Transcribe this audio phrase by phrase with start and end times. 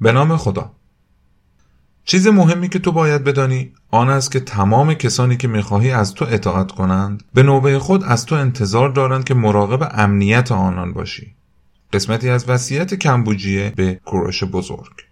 [0.00, 0.72] به نام خدا.
[2.04, 6.24] چیز مهمی که تو باید بدانی آن است که تمام کسانی که می‌خواهی از تو
[6.28, 11.34] اطاعت کنند به نوبه خود از تو انتظار دارند که مراقب امنیت آنان باشی.
[11.92, 15.07] قسمتی از وصیت کمبوجیه به کوروش بزرگ.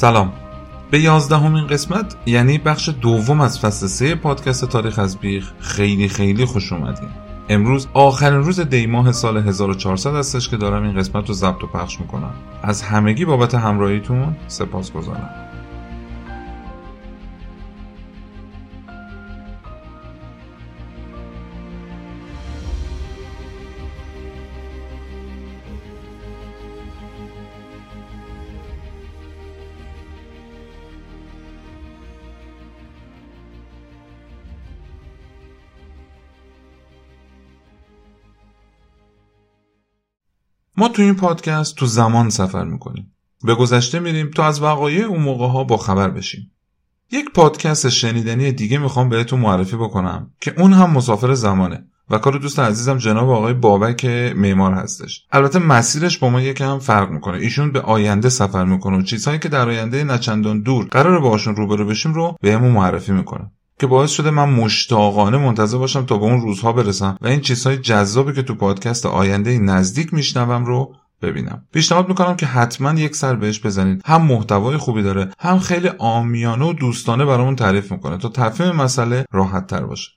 [0.00, 0.32] سلام.
[0.90, 6.44] به یازدهمین قسمت یعنی بخش دوم از فصل سه پادکست تاریخ از بیخ خیلی خیلی
[6.44, 7.08] خوش اومدین.
[7.48, 12.00] امروز آخرین روز دیماه سال 1400 هستش که دارم این قسمت رو ضبط و پخش
[12.00, 12.30] می‌کنم.
[12.62, 15.49] از همگی بابت همراهیتون سپاس گذارم
[40.80, 43.12] ما تو این پادکست تو زمان سفر می‌کنیم.
[43.44, 46.52] به گذشته میریم تا از وقایع اون موقع ها با خبر بشیم.
[47.12, 52.38] یک پادکست شنیدنی دیگه می‌خوام بهتون معرفی بکنم که اون هم مسافر زمانه و کار
[52.38, 54.04] دوست عزیزم جناب آقای بابک
[54.36, 55.26] معمار هستش.
[55.32, 57.38] البته مسیرش با ما یکم فرق می‌کنه.
[57.38, 61.86] ایشون به آینده سفر می‌کنه و چیزهایی که در آینده نچندان دور قرار باشون روبرو
[61.86, 63.50] بشیم رو بهمون معرفی می‌کنه.
[63.80, 67.76] که باعث شده من مشتاقانه منتظر باشم تا به اون روزها برسم و این چیزهای
[67.76, 71.64] جذابی که تو پادکست آینده نزدیک میشنوم رو ببینم.
[71.72, 74.02] پیشنهاد می‌کنم که حتما یک سر بهش بزنید.
[74.04, 79.24] هم محتوای خوبی داره هم خیلی آمیانه و دوستانه برامون تعریف می‌کنه تا تفهیم مسئله
[79.32, 80.10] راحت تر باشه.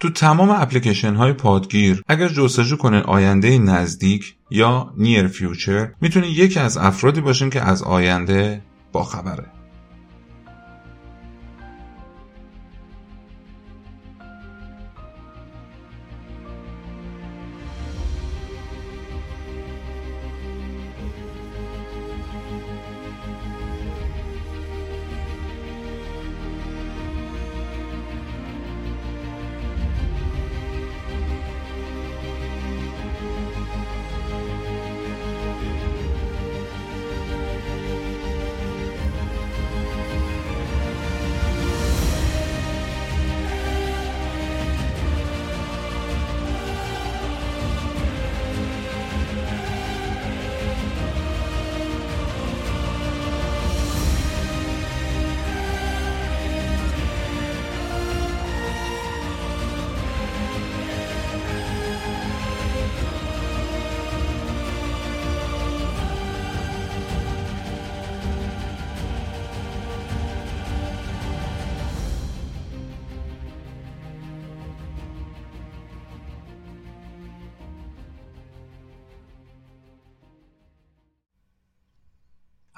[0.00, 6.60] تو تمام اپلیکیشن های پادگیر اگر جستجو کنین آینده نزدیک یا نیر فیوچر می‌تونین یکی
[6.60, 8.62] از افرادی باشین که از آینده
[8.92, 9.55] باخبره.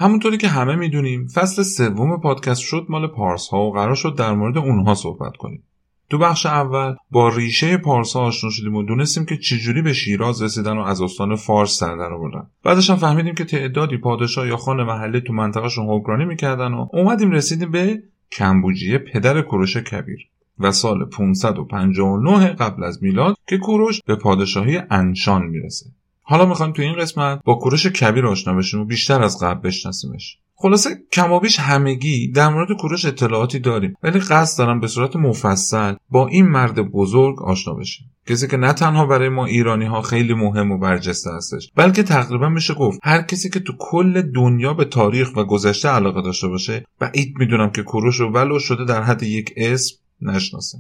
[0.01, 4.33] همونطوری که همه می‌دونیم فصل سوم پادکست شد مال پارس ها و قرار شد در
[4.33, 5.63] مورد اونها صحبت کنیم.
[6.11, 10.43] تو بخش اول با ریشه پارس ها آشنا شدیم و دونستیم که چجوری به شیراز
[10.43, 12.47] رسیدن و از استان فارس سر در آوردن.
[12.65, 17.31] بعدش هم فهمیدیم که تعدادی پادشاه یا خان محله تو منطقهشون حکمرانی می‌کردن و اومدیم
[17.31, 24.17] رسیدیم به کمبوجیه پدر کوروش کبیر و سال 559 قبل از میلاد که کوروش به
[24.17, 25.87] پادشاهی انشان می‌رسه.
[26.31, 30.39] حالا می‌خوایم تو این قسمت با کوروش کبیر آشنا بشیم و بیشتر از قبل بشناسیمش.
[30.55, 36.27] خلاصه کمابیش همگی در مورد کوروش اطلاعاتی داریم ولی قصد دارم به صورت مفصل با
[36.27, 38.11] این مرد بزرگ آشنا بشیم.
[38.27, 42.49] کسی که نه تنها برای ما ایرانی ها خیلی مهم و برجسته هستش بلکه تقریبا
[42.49, 46.85] میشه گفت هر کسی که تو کل دنیا به تاریخ و گذشته علاقه داشته باشه
[46.99, 50.79] بعید می‌دونم که کوروش رو ولو شده در حد یک اسم نشناسه.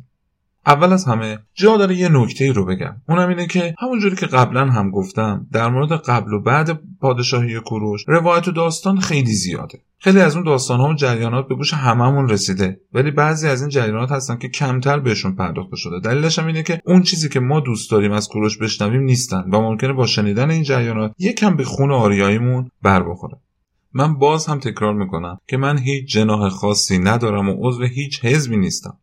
[0.68, 2.96] اول از همه جا داره یه نکته رو بگم.
[3.08, 8.04] اونم اینه که همونجوری که قبلا هم گفتم در مورد قبل و بعد پادشاهی کوروش
[8.06, 9.78] روایت و داستان خیلی زیاده.
[9.98, 12.80] خیلی از اون داستان ها و جریانات به گوش هممون رسیده.
[12.92, 16.00] ولی بعضی از این جریانات هستن که کمتر بهشون پرداخته شده.
[16.00, 19.60] دلیلش هم اینه که اون چیزی که ما دوست داریم از کوروش بشنویم نیستن و
[19.60, 23.36] ممکنه با شنیدن این جریانات یکم به خون آریاییمون بر بخوره.
[23.92, 28.56] من باز هم تکرار می‌کنم که من هیچ جناح خاصی ندارم و عضو هیچ حزبی
[28.56, 28.98] نیستم.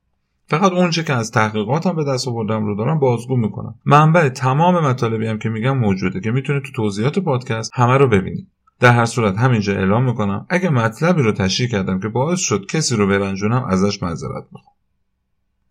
[0.47, 3.75] فقط اونچه که از تحقیقاتم به دست آوردم رو دارم بازگو می‌کنم.
[3.85, 8.47] منبع تمام مطالبی هم که میگم موجوده که می‌تونید تو توضیحات پادکست همه رو ببینید.
[8.79, 10.45] در هر صورت همینجا اعلام می‌کنم.
[10.49, 14.75] اگه مطلبی رو تشریح کردم که باعث شد کسی رو برنجونم ازش معذرت می‌خوام.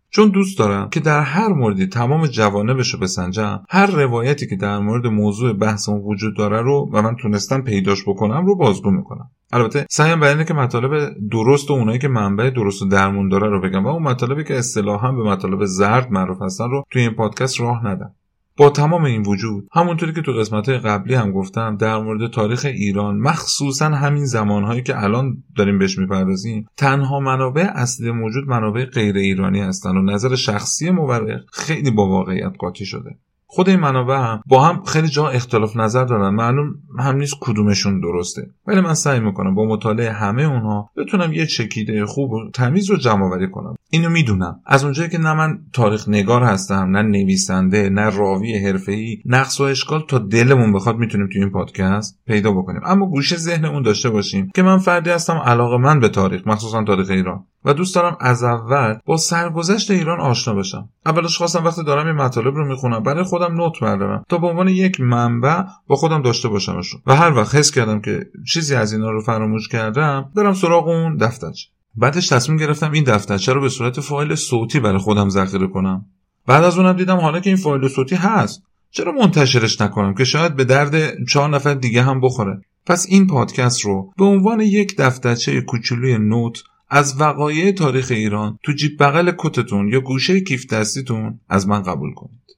[0.09, 4.79] چون دوست دارم که در هر موردی تمام جوانبش رو بسنجم هر روایتی که در
[4.79, 9.29] مورد موضوع بحثمون وجود داره رو و من تونستم پیداش بکنم رو بازگو می‌کنم.
[9.53, 13.49] البته سعیم بر اینه که مطالب درست و اونایی که منبع درست و درمون داره
[13.49, 13.85] رو بگم.
[13.85, 17.87] و اون مطالبی که اصطلاحا به مطالب زرد معروف هستن رو توی این پادکست راه
[17.87, 18.15] ندم.
[18.57, 23.17] با تمام این وجود همونطوری که تو قسمت قبلی هم گفتم در مورد تاریخ ایران
[23.17, 29.61] مخصوصا همین زمانهایی که الان داریم بهش می‌پردازیم تنها منابع اصلی موجود منابع غیر ایرانی
[29.61, 33.17] هستن و نظر شخصی مورخ خیلی با واقعیت قاطی شده.
[33.47, 36.35] خود این منابع هم با هم خیلی جا اختلاف نظر دارن.
[36.35, 38.49] معلوم هم نیست کدومشون درسته.
[38.67, 42.97] ولی من سعی می‌کنم با مطالعه همه اونها بتونم یه چکیده خوب و تمیز رو
[42.97, 43.75] جمع آوری کنم.
[43.89, 44.59] اینو می‌دونم.
[44.65, 49.63] از اونجایی که نه من تاریخ نگار هستم نه نویسنده نه راوی حرفه‌ای نقص و
[49.63, 52.81] اشکال تا دلمون بخواد می‌تونیم تو این پادکست پیدا بکنیم.
[52.85, 57.09] اما گوشه ذهنمون داشته باشیم که من فردی هستم علاقه من به تاریخ مخصوصا تاریخ
[57.09, 57.45] ایران.
[57.65, 60.89] و دوست دارم از اول با سرگذشت ایران آشنا بشم.
[61.05, 64.67] اولش خواستم وقتی دارم این مطالب رو می‌خونم برای خودم نوت بردارم تا به عنوان
[64.67, 67.01] یک منبع با خودم داشته باشمشون.
[67.07, 71.17] و هر وقت حس کردم که چیزی از اینا رو فراموش کردم برم سراغ اون
[71.17, 71.67] دفترچه.
[71.95, 76.05] بعدش تصمیم گرفتم این دفترچه رو به صورت فایل صوتی برای خودم ذخیره کنم.
[76.47, 78.63] بعد از اونم دیدم حالا که این فایل صوتی هست.
[78.91, 83.81] چرا منتشرش نکنم که شاید به درد چهار نفر دیگه هم بخوره؟ پس این پادکست
[83.81, 89.87] رو به عنوان یک دفترچه کوچولوی نوت از وقایع تاریخ ایران تو جیب بغل کتتون
[89.87, 92.54] یا گوشه کیف دستیتون از من قبول کنید.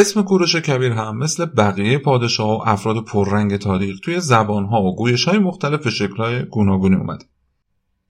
[0.00, 5.24] اسم کوروش کبیر هم مثل بقیه پادشاه و افراد پررنگ تاریخ توی زبانها و گویش
[5.24, 7.24] های مختلف و شکلهای گوناگونی اومده.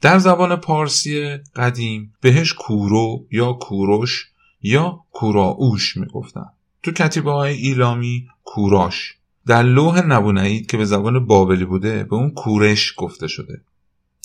[0.01, 4.27] در زبان پارسی قدیم بهش کورو یا کوروش
[4.63, 6.47] یا کوراوش می‌گفتن.
[6.83, 9.15] تو کتیبه های ایلامی کوراش.
[9.47, 13.61] در لوح نبونعید که به زبان بابلی بوده به اون کورش گفته شده.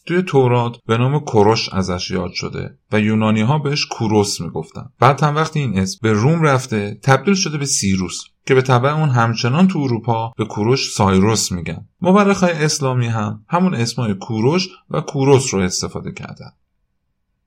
[0.06, 4.90] توی تورات به نام کوروش ازش یاد شده و یونانی ها بهش کوروس می‌گفتن.
[5.00, 8.90] بعد هم وقتی این اسم به روم رفته تبدیل شده به سیروس که به طبع
[8.90, 11.88] اون همچنان تو اروپا به کوروش سایروس میگن.
[12.02, 16.52] مورخ اسلامی هم همون اسمای کوروش و کوروس رو استفاده کردن.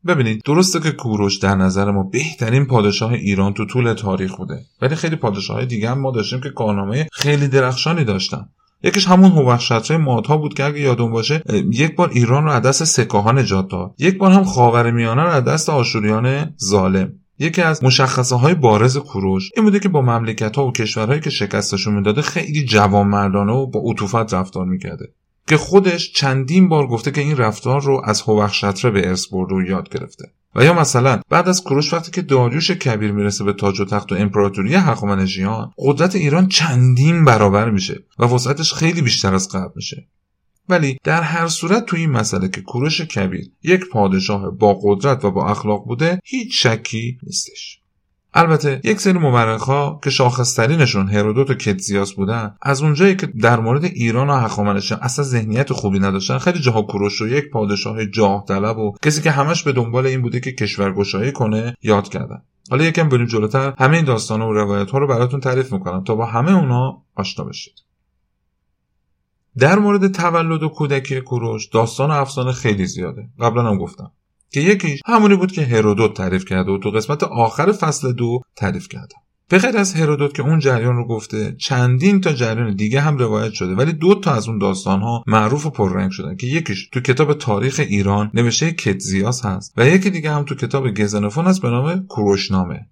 [0.06, 4.94] ببینید درسته که کوروش در نظر ما بهترین پادشاه ایران تو طول تاریخ بوده ولی
[4.94, 8.48] خیلی پادشاه دیگه هم ما داشتیم که کارنامه خیلی درخشانی داشتن.
[8.82, 12.84] یکیش همون هوخشترهای مادها بود که اگه یادون باشه یک بار ایران رو از دست
[12.84, 13.94] سکاها نجات داد.
[13.98, 17.12] یک بار هم خاور میانه رو از دست آشوریان ظالم.
[17.38, 21.30] یکی از مشخصه های بارز کوروش این بوده که با مملکت ها و کشورهایی که
[21.30, 25.12] شکستشون می‌داده خیلی جوان مردانه و با عطوفت رفتار می‌کرده.
[25.48, 29.62] که خودش چندین بار گفته که این رفتار رو از هوخشتره به ارث برده و
[29.62, 30.24] یاد گرفته.
[30.56, 34.12] و یا مثلا بعد از کوروش وقتی که داریوش کبیر می‌رسه به تاج و تخت
[34.12, 40.08] و امپراتوری هخامنشیان قدرت ایران چندین برابر میشه و وسعتش خیلی بیشتر از قبل میشه.
[40.68, 45.30] ولی در هر صورت تو این مسئله که کوروش کبیر یک پادشاه با قدرت و
[45.30, 47.80] با اخلاق بوده هیچ شکی نیستش.
[48.38, 53.84] البته یک سری ها که شاخصترینشون هرودوت و کتزیاس بودن از اونجایی که در مورد
[53.84, 58.78] ایران و هخامنشیان اصلا ذهنیت خوبی نداشتن خیلی جاها کوروش رو یک پادشاه جاه طلب
[58.78, 62.42] و کسی که همش به دنبال این بوده که کشورگشایی کنه یاد کردن.
[62.70, 66.14] حالا یکم بریم جلوتر همه این داستان و روایت ها رو براتون تعریف می‌کنم تا
[66.14, 67.74] با همه اونا آشنا بشید.
[69.58, 73.28] در مورد تولد و کودکی کوروش داستان و افسانه خیلی زیاده.
[73.40, 74.10] قبلا هم گفتم.
[74.52, 78.88] که یکیش همونی بود که هرودوت تعریف کرده و تو قسمت آخر فصل دو تعریف
[78.88, 83.18] کردم به غیر از هرودوت که اون جریان رو گفته چندین تا جریان دیگه هم
[83.18, 86.88] روایت شده ولی دو تا از اون داستان ها معروف و پررنگ شدن که یکیش
[86.88, 91.62] تو کتاب تاریخ ایران نوشته کتزیاس هست و یکی دیگه هم تو کتاب گزنفون هست
[91.62, 92.86] به نام کوروشنامه.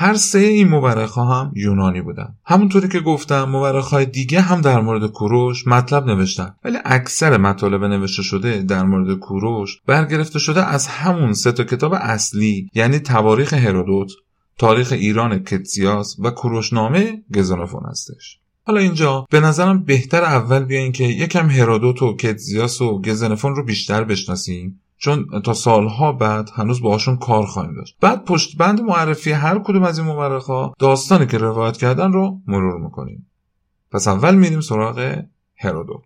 [0.00, 2.34] هر سه این مورخ هم یونانی بودن.
[2.44, 6.54] همونطوری که گفتم مورخ های دیگه هم در مورد کوروش مطلب نوشتن.
[6.64, 11.92] ولی اکثر مطالب نوشته شده در مورد کوروش برگرفته شده از همون سه تا کتاب
[11.94, 14.12] اصلی یعنی تواریخ هرودوت
[14.58, 18.38] تاریخ ایران کتسیاس و کوروشنامه گزانفون هستش.
[18.66, 23.64] حالا اینجا به نظرم بهتر اول بیاین که یکم هرودوت و کتزیاس و گزنفون رو
[23.64, 24.80] بیشتر بشناسیم.
[24.98, 27.96] چون تا سالها بعد هنوز باهاشون کار خواهیم داشت.
[28.00, 32.80] بعد پشت بند معرفی هر کدوم از این مورخا داستانی که روایت کردن رو مرور
[32.80, 33.30] می‌کنیم.
[33.90, 35.22] پس اول میریم سراغ
[35.56, 36.04] هرودوت.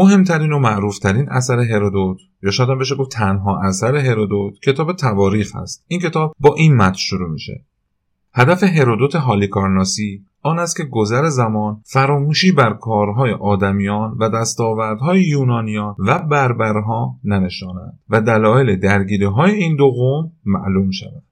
[0.00, 5.84] مهمترین و معروفترین اثر هرودوت یا شاید بشه گفت تنها اثر هرودوت کتاب تواریخ هست.
[5.88, 7.64] این کتاب با این متن شروع میشه.
[8.34, 15.94] هدف هرودوت هالیکارناسی آن است که گذر زمان فراموشی بر کارهای آدمیان و دستاوردهای یونانیان
[15.98, 21.22] و بربرها ننشاند و دلایل درگیری های این دو قوم معلوم شود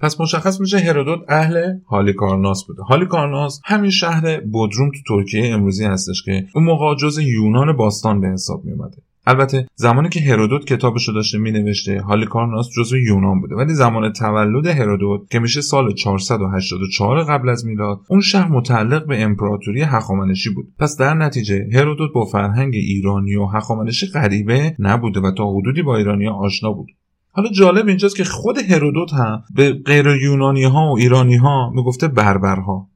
[0.00, 2.82] پس مشخص میشه هرودوت اهل هالیکارناس بوده.
[2.82, 8.28] هالیکارناس همین شهر بودروم تو ترکیه امروزی هستش که اون موقع جز یونان باستان به
[8.28, 13.54] حساب میومده البته زمانی که هرودوت کتابش رو داشته مینوشته هالیکارناس جزو یونان بوده.
[13.54, 19.22] ولی زمان تولد هرودوت که میشه سال 484 قبل از میلاد اون شهر متعلق به
[19.22, 20.68] امپراتوری هخامنشی بود.
[20.78, 25.96] پس در نتیجه هرودوت با فرهنگ ایرانی و هخامنشی غریبه نبوده و تا حدودی با
[25.96, 26.88] ایرانی آشنا بود.
[27.32, 32.08] حالا جالب اینجاست که خود هرودوت هم به غیر یونانی ها و ایرانی ها می‌گفته
[32.08, 32.88] بربرها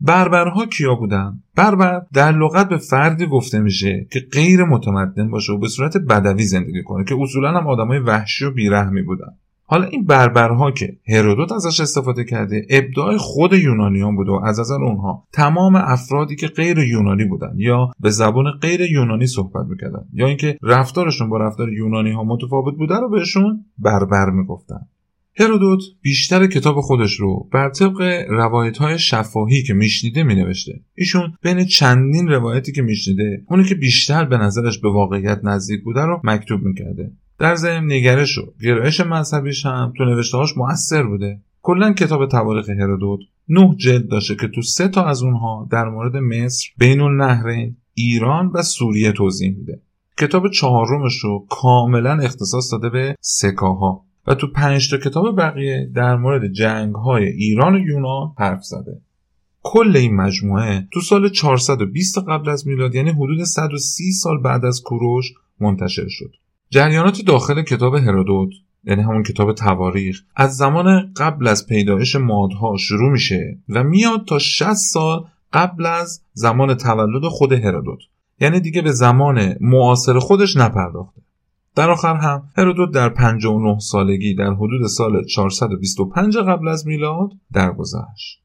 [0.00, 5.58] بربرها کیا بودن؟ بربر در لغت به فردی گفته میشه که غیر متمدن باشه و
[5.58, 9.36] به صورت بدوی زندگی کنه که اصولا هم آدمای وحشی و بیرحمی بودن
[9.70, 14.74] حالا این بربرها که هرودوت ازش استفاده کرده ابداع خود یونانیان بوده و از نظر
[14.74, 20.26] اونها تمام افرادی که غیر یونانی بودن یا به زبان غیر یونانی صحبت می‌کردن یا
[20.26, 24.80] اینکه رفتارشون با رفتار یونانی ها متفاوت بوده رو بهشون بربر می‌گفتن.
[25.40, 30.80] هرودوت بیشتر کتاب خودش رو بر طبق روایت های شفاهی که میشنیده مینوشته.
[30.94, 36.00] ایشون بین چندین روایتی که میشنیده اونی که بیشتر به نظرش به واقعیت نزدیک بوده
[36.00, 37.12] رو مکتوب می‌کرده.
[37.40, 41.40] در ضمن نگرش و گرایش مذهبیش هم تو نوشتهاش مؤثر بوده.
[41.62, 46.16] کلا کتاب تواریخ هرودوت نه جلد داشته که تو سه تا از اونها در مورد
[46.16, 49.80] مصر بین النهرین ایران و سوریه توضیح میده.
[50.18, 56.16] کتاب چهارمش رو کاملا اختصاص داده به سکاها و تو پنج تا کتاب بقیه در
[56.16, 59.00] مورد جنگ های ایران و یونان حرف زده.
[59.62, 64.82] کل این مجموعه تو سال 420 قبل از میلاد یعنی حدود 130 سال بعد از
[64.82, 66.39] کوروش منتشر شد.
[66.70, 68.50] جریانات داخل کتاب هرودوت
[68.84, 74.38] یعنی همون کتاب تواریخ از زمان قبل از پیدایش مادها شروع میشه و میاد تا
[74.38, 77.98] 60 سال قبل از زمان تولد خود هرودوت.
[78.40, 81.20] یعنی دیگه به زمان معاصر خودش نپرداخته.
[81.76, 88.42] در آخر هم هرودوت در 59 سالگی در حدود سال 425 قبل از میلاد درگذشت.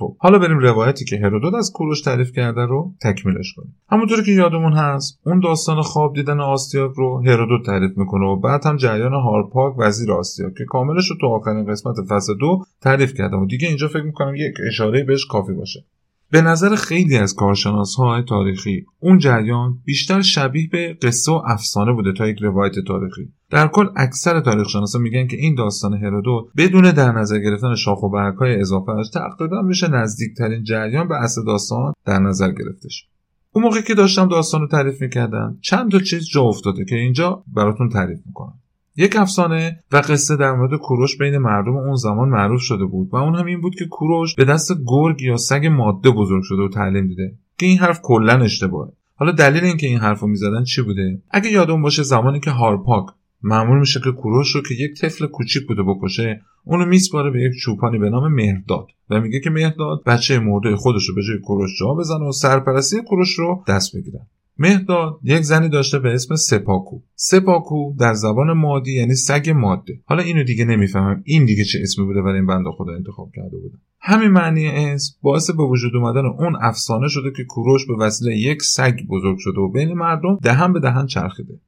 [0.00, 3.74] خب حالا بریم روایتی که هرودوت از کوروش تعریف کرده رو تکمیلش کنیم.
[3.90, 8.66] همونطوری که یادمون هست اون داستان خواب دیدن آستیاک رو هرودوت تعریف می‌کنه و بعد
[8.66, 13.42] هم جریان هارپاک وزیر آستیاک که کاملش رو تو آخرین قسمت فصل دو تعریف کردم
[13.42, 15.84] و دیگه اینجا فکر می‌کنم یک اشاره بهش کافی باشه.
[16.30, 21.92] به نظر خیلی از کارشناس های تاریخی اون جریان بیشتر شبیه به قصه و افسانه
[21.92, 23.32] بوده تا یک روایت تاریخی.
[23.50, 28.02] در کل اکثر تاریخ شناسا میگن که این داستان هرودوت بدون در نظر گرفتن شاخ
[28.02, 33.06] و برگ های اضافه تقریبا میشه نزدیکترین جریان به اصل داستان در نظر گرفتش.
[33.52, 37.44] اون موقع که داشتم داستان رو تعریف می‌کردم چند تا چیز جا افتاده که اینجا
[37.54, 38.54] براتون تعریف می‌کنم.
[38.96, 43.16] یک افسانه و قصه در مورد کوروش بین مردم اون زمان معروف شده بود و
[43.16, 46.68] اون هم این بود که کوروش به دست گرگ یا سگ ماده بزرگ شده و
[46.68, 48.92] تعلیم دیده که این حرف کلا اشتباهه.
[49.14, 53.06] حالا دلیل اینکه این حرف رو می‌زدن چی بوده؟ اگه یادون باشه زمانی که هارپاک
[53.42, 57.52] معمول میشه که کوروش رو که یک طفل کوچیک بوده بکشه اونو میسپاره به یک
[57.62, 61.70] چوپانی به نام مهرداد و میگه که مهرداد بچه مرده خودش رو به جای کوروش
[61.80, 64.26] جا بزنه و سرپرستی کوروش رو دست بگیره
[64.60, 67.00] مهداد یک زنی داشته به اسم سپاکو.
[67.14, 70.00] سپاکو در زبان مادی یعنی سگ ماده.
[70.04, 71.22] حالا اینو دیگه نمی‌فهمم.
[71.24, 73.74] این دیگه چه اسمی بوده برای این بنده خدا انتخاب کرده بوده.
[74.00, 78.62] همین معنی اسم باعث به وجود اومدن اون افسانه شده که کوروش به وسیله یک
[78.62, 81.60] سگ بزرگ شده و بین مردم دهن به دهن چرخیده.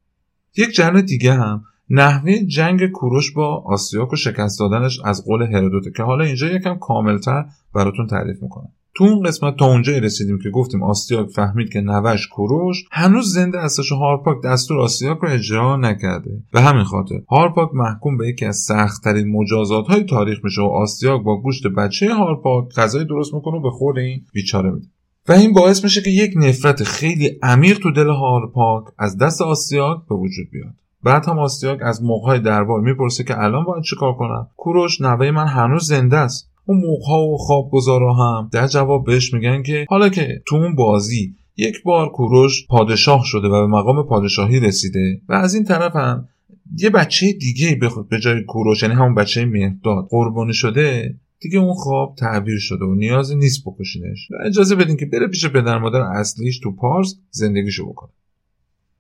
[0.56, 1.64] یک جرن دیگه هم.
[1.90, 6.78] نحوه جنگ کوروش با آسیاک و شکست دادنش از قول هرودوته که حالا اینجا یکم
[6.78, 7.44] کاملتر
[7.75, 8.68] براتون تعریف می‌کنم.
[8.94, 13.61] تو اون قسمت تا اونجایی رسیدیم که گفتیم آسیاک فهمید که نوش کوروش هنوز زنده
[13.61, 16.30] هستش و هارپاک دستور آسیاک رو اجرا نکرده.
[16.52, 21.23] به همین خاطر هارپاک محکوم به یکی از سختترین مجازات های تاریخ میشه و آسیاک
[21.23, 24.87] با گوشت بچه هارپاک غذای درست می‌کنه و به خورد این بیچاره میده.
[25.29, 29.99] و این باعث میشه که یک نفرت خیلی عمیق تو دل هارپاک از دست آسیاک
[30.09, 30.75] به وجود بیاد.
[31.05, 35.47] بعد هم آسیاک از موقعهای دربار می‌پرسه که الان باید چیکار کنم؟ کوروش نوه من
[35.47, 36.50] هنوز زنده است.
[36.67, 38.49] اون موقع و خوابگزارا هم.
[38.52, 43.49] در جواب بهش میگن که حالا که تو اون بازی یک بار کوروش پادشاه شده
[43.49, 46.29] و به مقام پادشاهی رسیده و از این طرف هم
[46.79, 47.79] یه بچه دیگه
[48.11, 52.94] به جای کوروش یعنی همون بچه مهداد قربانی شده دیگه اون خواب تعبیر شده و
[52.94, 54.30] نیازی نیست بکشینش.
[54.30, 58.11] و اجازه بدین که بره پیش پدر مادر اصلیش تو پارس زندگیشو بکنه.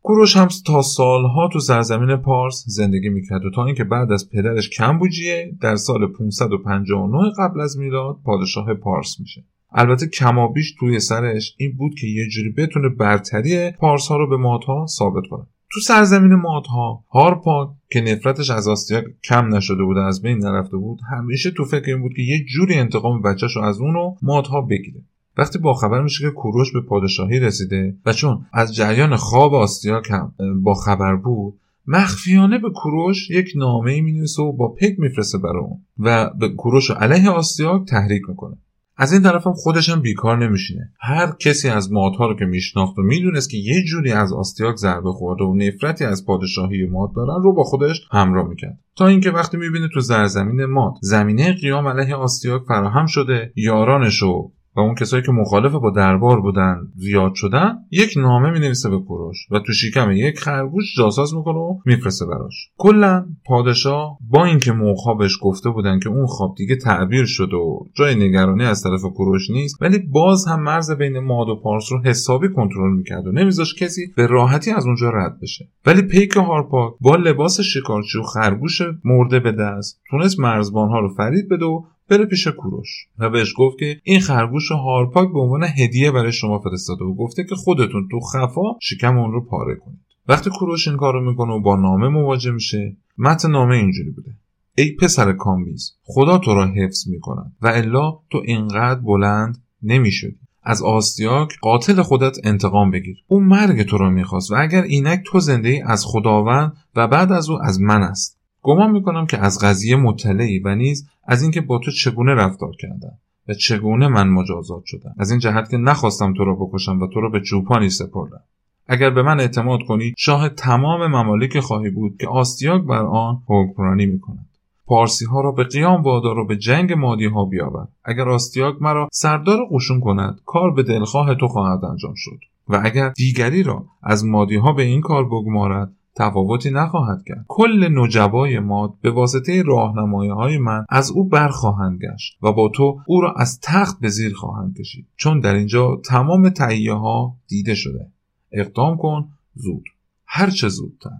[0.02, 4.70] کوروش هم تا سالها تو سرزمین پارس زندگی می‌کرد و تا اینکه بعد از پدرش
[4.70, 9.44] کمبوجیه در سال 559 قبل از میلاد پادشاه پارس میشه.
[9.72, 14.36] البته کمابیش توی سرش این بود که یه جوری بتونه برتری پارس ها رو به
[14.36, 15.46] مادها ثابت کنه.
[15.74, 17.04] تو سرزمین مادها.
[17.10, 21.90] هارپاک که نفرتش از آستیاک کم نشده بود از بین نرفته بود همیشه تو فکر
[21.90, 25.00] این بود که یه جوری انتقام بچهش از اونو مادها بگیره.
[25.36, 30.32] وقتی باخبر میشه که کوروش به پادشاهی رسیده و چون از جریان خواب آستیاک هم
[30.62, 31.54] با خبر بود
[31.86, 36.90] مخفیانه به کوروش یک نامه ای و با پک میفرسته برای اون و به کوروش
[36.90, 38.56] علیه آستیاک تحریک می‌کنه.
[38.96, 40.92] از این طرف خودش هم بیکار نمیشینه.
[41.00, 45.12] هر کسی از مادها رو که میشناخت و می‌دونست که یه جوری از آستیاک ضربه
[45.12, 48.78] خورده و نفرتی از پادشاهی ماد دارن رو با خودش همراه می‌کرد.
[48.96, 54.52] تا اینکه وقتی می‌بینه تو زرزمین ماد زمینه قیام علیه آستیاک فراهم شده یارانش و
[54.80, 59.36] اون کسایی که مخالف با دربار بودن زیاد شدن یک نامه می نویسه به کوروش
[59.50, 62.68] و تو شکم یک خرگوش جاساز می‌کنه و میفرسته براش.
[62.76, 67.78] کلا پادشاه با اینکه موقعا بهش گفته بودن که اون خواب دیگه تعبیر شده و
[67.94, 72.02] جای نگرانی از طرف کوروش نیست ولی باز هم مرز بین ماد و پارس رو
[72.04, 75.68] حسابی کنترل می‌کرد و نمیذاش کسی به راحتی از اونجا رد بشه.
[75.86, 81.48] ولی پیک هارپاک با لباس شکارچی و خرگوش مرده به دست تونست مرزبانها رو فرید
[81.48, 82.88] بده و بره پیش کوروش.
[83.18, 87.44] و بهش گفت که این خرگوش هارپاک به عنوان هدیه برای شما فرستاده و گفته
[87.44, 90.00] که خودتون تو خفا شکم اون رو پاره کنید.
[90.28, 94.30] وقتی کوروش این کارو می‌کنه و با نامه مواجه میشه متن نامه اینجوری بوده.
[94.78, 100.38] ای پسر کامبیز خدا تو را حفظ می‌کند و الا تو اینقدر بلند نمی‌شدی.
[100.62, 103.16] از آستیاک قاتل خودت انتقام بگیر.
[103.26, 107.32] او مرگ تو را می‌خواست و اگر اینک تو زنده ای از خداوند و بعد
[107.32, 108.38] از او از من است.
[108.62, 113.12] گمان می‌کنم که از قضیه مطلعی و نیز از اینکه با تو چگونه رفتار کردم
[113.48, 115.14] و چگونه من مجازات شدم.
[115.18, 118.40] از این جهت که نخواستم تو را بکشم و تو را به چوپانی سپردم.
[118.88, 124.06] اگر به من اعتماد کنی شاه تمام ممالک خواهی بود که آستیاک بر آن حکمرانی
[124.06, 124.46] می‌کند.
[124.86, 127.88] پارسی ها را به قیام وادار و به جنگ مادی ها بیاور.
[128.04, 132.38] اگر آستیاک مرا سردار قشون کند کار به دلخواه تو خواهد انجام شد.
[132.68, 137.44] و اگر دیگری را از مادی ها به این کار بگمارد تفاوتی نخواهد کرد.
[137.48, 143.00] کل نجبای ماد به واسطه راهنمایی های من از او برخواهند گشت و با تو
[143.06, 145.06] او را از تخت به زیر خواهند کشید.
[145.16, 148.06] چون در اینجا تمام تهیه ها دیده شده.
[148.52, 149.84] اقدام کن زود.
[150.26, 151.18] هرچه زودتر.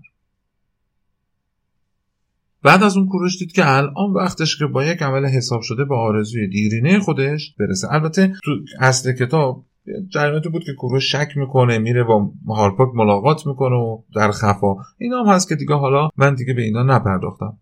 [2.62, 5.94] بعد از اون کوروش دید که الان وقتش که با یک عمل حساب شده به
[5.94, 7.92] آرزوی دیرینه خودش برسه.
[7.92, 8.50] البته تو
[8.80, 9.64] اصل کتاب
[10.08, 14.74] جریاناتی بود که کوروش شک می‌کنه میره با هارپاک ملاقات می‌کنه و در خفا.
[14.98, 17.58] اینا هم هست که دیگه حالا من دیگه به اینا نپرداختم.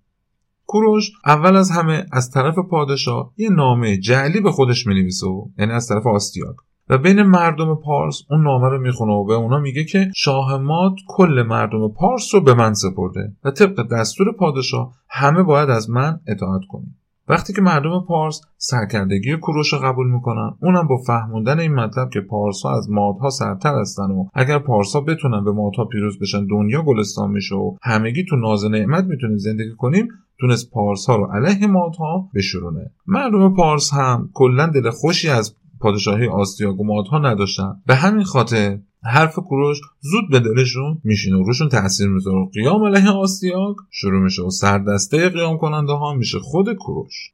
[0.67, 5.27] کوروش اول از همه از طرف پادشاه یه نامه جعلی به خودش می‌نویسه
[5.59, 6.57] یعنی از طرف آستیاک.
[6.89, 10.95] و بین مردم پارس اون نامه رو می‌خونه و به اونا میگه که شاه ماد
[11.09, 16.21] کل مردم پارس رو به من سپرده و طبق دستور پادشاه همه باید از من
[16.27, 17.00] اطاعت کنیم
[17.31, 22.21] وقتی که مردم پارس سرکردگی کوروش رو قبول می‌کنن اونم با فهموندن این مطلب که
[22.21, 26.47] پارس ها از مادها سرتر هستن و اگر پارس ها بتونن به مادها پیروز بشن
[26.47, 30.09] دنیا گلستان میشه و همگی تو ناز نعمت می‌تونیم زندگی کنیم
[30.41, 32.91] تونست پارس ها رو علیه مادها بشورونه.
[33.07, 37.83] مردم پارس هم کلا دل خوشی از پادشاهی آستیاگ و مادها نداشتن.
[37.87, 42.47] به همین خاطر حرف کوروش زود به دلشون میشینه و روشون تاثیر می‌ذاره.
[42.55, 47.31] قیام علیه آستیاگ شروع میشه و سردسته قیام کننده ها میشه خود کوروش.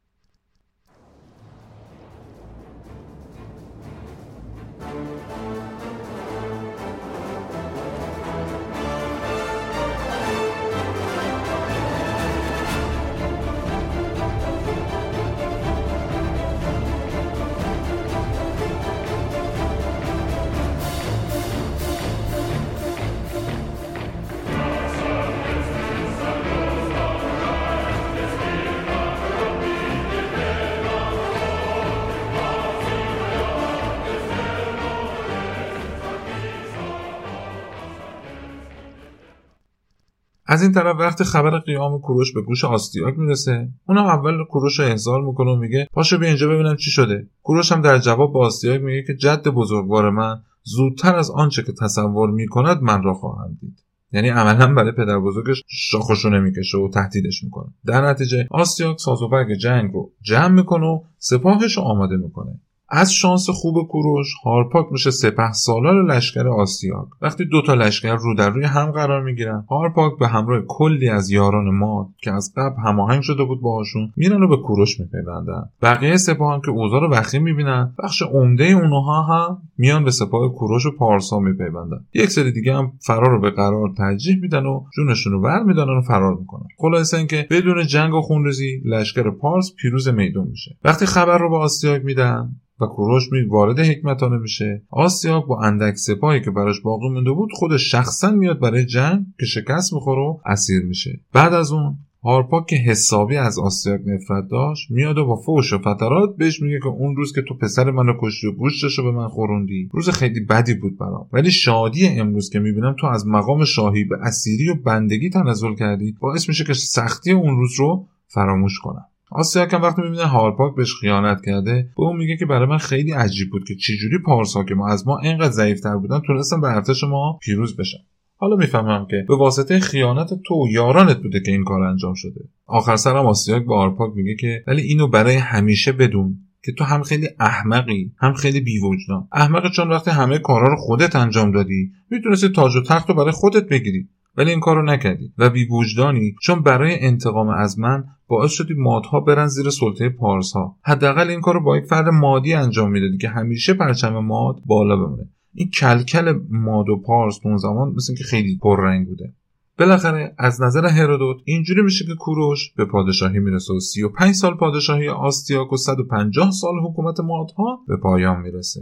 [40.49, 44.85] از این طرف وقتی خبر قیام کوروش به گوش آستیاک می‌رسه اونم اول کوروش رو
[44.85, 47.27] احضار می‌کنه و میگه پاشو بیا اینجا ببینم چی شده.
[47.43, 51.73] کوروش هم در جواب با آستیاک میگه که جد بزرگوار من زودتر از آنچه که
[51.73, 53.83] تصور می‌کند من را خواهند دید.
[54.13, 57.67] یعنی عملا برای پدر بزرگش شاخشونه می‌کشه و تهدیدش می‌کنه.
[57.87, 62.61] در نتیجه آستیاک ساز و برگ جنگ رو جمع می‌کنه و سپاهش رو آماده می‌کنه.
[62.89, 68.51] از شانس خوب کوروش هارپاک میشه سپه سالار لشکر آسیاک وقتی دوتا لشکر رو در
[68.51, 73.23] روی هم قرار می‌گیرن هارپاک به همراه کلی از یاران ماد که از قبل هماهنگ
[73.23, 75.71] شده بود باهاشون میرن و به کوروش میپیوندن.
[75.83, 80.53] بقیه سپاه هم که اوضاع رو وخیم می‌بینن بخش عمده اونها هم میان به سپاه
[80.55, 82.05] کوروش و پارسا میپیوندن.
[82.15, 85.99] یک سری دیگه هم فرار رو به قرار ترجیح میدن و جونشون رو ور می‌دانن
[85.99, 86.67] و فرار می‌کنن.
[86.79, 90.77] خلاصه اینکه بدون جنگ و خونریزی لشکر پارس پیروز میدون میشه.
[90.85, 94.83] وقتی خبر رو به آسیاک میدن و کوروش می وارد حکمتانه میشه.
[94.91, 99.47] آسیاک با اندک سپاهی که براش باقی مونده بود خودش شخصا میاد برای جنگ که
[99.47, 101.21] شکست می‌خوره و اسیر میشه.
[101.33, 105.79] بعد از اون هارپاک که حسابی از آسیاک نفرت داشت میاد و با فوش و
[105.79, 109.29] فترات بهش میگه که اون روز که تو پسر منو کشتی و گوشتشو به من
[109.29, 109.89] خوروندی.
[109.93, 111.29] روز خیلی بدی بود برام.
[111.33, 116.17] ولی شادی امروز که می‌بینم تو از مقام شاهی به اسیری و بندگی تنزل کردی
[116.21, 119.05] باعث میشه که سختی اون روز رو فراموش کنم.
[119.31, 123.13] آسیاک هم وقتی می‌بینه هارپاک بهش خیانت کرده به اون میگه که برای من خیلی
[123.13, 127.05] عجیب بود که چجوری پارسا که ما از ما اینقدر ضعیفتر بودن تونستن به ارتش
[127.05, 127.99] ما پیروز بشن.
[128.37, 132.41] حالا می‌فهمم که به واسطه خیانت تو و یارانت بوده که این کار انجام شده.
[132.67, 137.03] آخر سرم آسیاک به هارپاک میگه که ولی اینو برای همیشه بدون که تو هم
[137.03, 139.29] خیلی احمقی هم خیلی بیوجدان.
[139.33, 143.33] احمق چون وقتی همه کارا رو خودت انجام دادی می‌تونستی تاج و تخت رو برای
[143.33, 144.09] خودت بگیری.
[144.37, 145.33] ولی این کارو نکردی.
[145.39, 150.53] و بی وجدانی چون برای انتقام از من باعث شدی مادها برن زیر سلطه پارس
[150.53, 154.97] ها حداقل این کارو با یک فرد مادی انجام می‌دادی که همیشه پرچم ماد بالا
[154.97, 155.29] بمونه.
[155.55, 159.33] این کلکل ماد و پارس اون زمان مثل که خیلی پررنگ بوده.
[159.79, 165.09] بالاخره از نظر هرودوت اینجوری میشه که کوروش به پادشاهی می‌رسه و 35 سال پادشاهی
[165.09, 168.81] آستیاک و 150 سال حکومت مادها به پایان می‌رسه.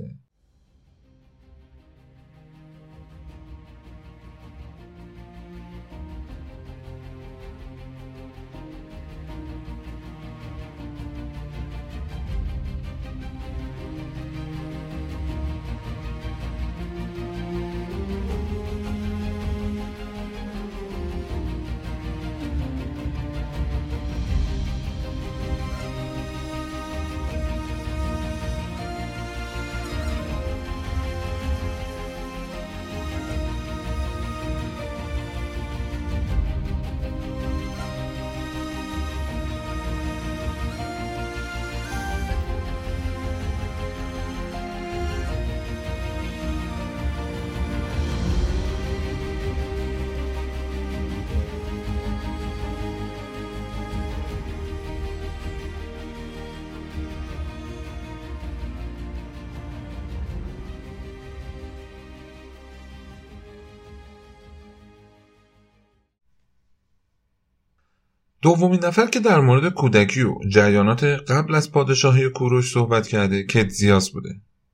[68.45, 74.11] دومین نفر که در مورد کودکی و جریانات قبل از پادشاهی کوروش صحبت کرده کتزیاس
[74.11, 74.29] بوده.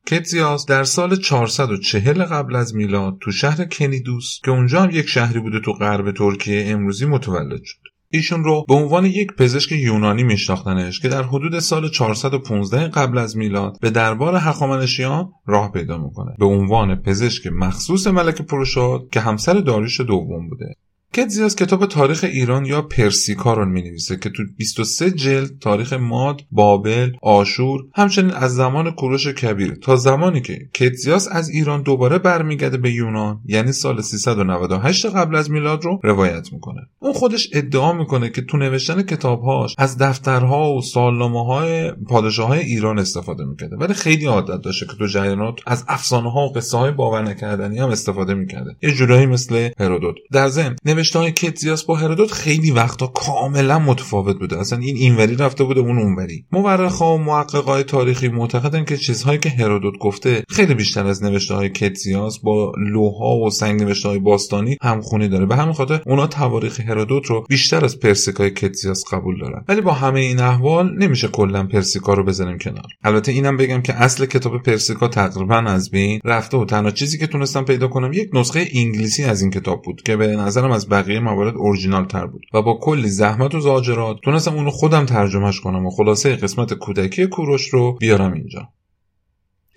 [0.07, 5.41] کتزیاس در سال 440 قبل از میلاد تو شهر کنیدوس که اونجا هم یک شهری
[5.41, 7.79] بوده تو غرب ترکیه امروزی متولد شد.
[8.09, 13.37] ایشون رو به عنوان یک پزشک یونانی میشناختنش که در حدود سال 415 قبل از
[13.37, 16.37] میلاد به دربار هخامنشیان راه پیدا می‌کنه.
[16.39, 20.75] به عنوان پزشک مخصوص ملک پروشاد که همسر داریوش دوم بوده.
[21.14, 26.42] کتزیاس کتاب تاریخ ایران یا پرسیکا رو می نویسه که تو 23 جلد تاریخ ماد،
[26.51, 32.77] بابل، آشور همچنین از زمان کوروش کبیر تا زمانی که کتزیاس از ایران دوباره برمیگرده
[32.77, 36.81] به یونان یعنی سال 398 قبل از میلاد رو روایت می‌کنه.
[36.99, 42.61] اون خودش ادعا می‌کنه که تو نوشتن کتابهاش از دفترها و سالنامه های پادشاه های
[42.61, 43.77] ایران استفاده می‌کرده.
[43.77, 47.79] ولی خیلی عادت داشته که تو جریانات از افسانه ها و قصه های باور نکردنی
[47.79, 48.77] هم استفاده می‌کرده.
[48.83, 50.14] یه جورایی مثل هرودوت.
[50.33, 54.59] در ضمن نوشته های کتزیاس با هرودوت خیلی وقتا کاملا متفاوت بوده.
[54.59, 56.45] اصلا این اینوری رفته بوده اون اونوری.
[56.53, 61.69] مورخا و محققای تاریخی معتقدن که چیزهایی که هرودوت گفته خیلی بیشتر از نوشته های
[61.69, 65.47] کتزیاس با لوها و سنگ نوشته های باستانی همخونی داره.
[65.47, 69.65] به همین خاطر اونا تواریخ هرودوت رو بیشتر از پرسیکای کتزیاس قبول دارن.
[69.69, 72.87] ولی با همه این احوال نمیشه کلا پرسیکا رو بزنیم کنار.
[73.05, 77.27] البته اینم بگم که اصل کتاب پرسیکا تقریبا از بین رفته و تنها چیزی که
[77.27, 81.20] تونستم پیدا کنم یک نسخه انگلیسی از این کتاب بود که به نظرم از بقیه
[81.20, 85.87] موارد اورجینال تر بود و با کلی زحمت و زاجرات تونستم اونو خودم ترجمهش کنم
[85.87, 88.68] و خلاصه قسمت کودکی کوروش رو بیارم اینجا.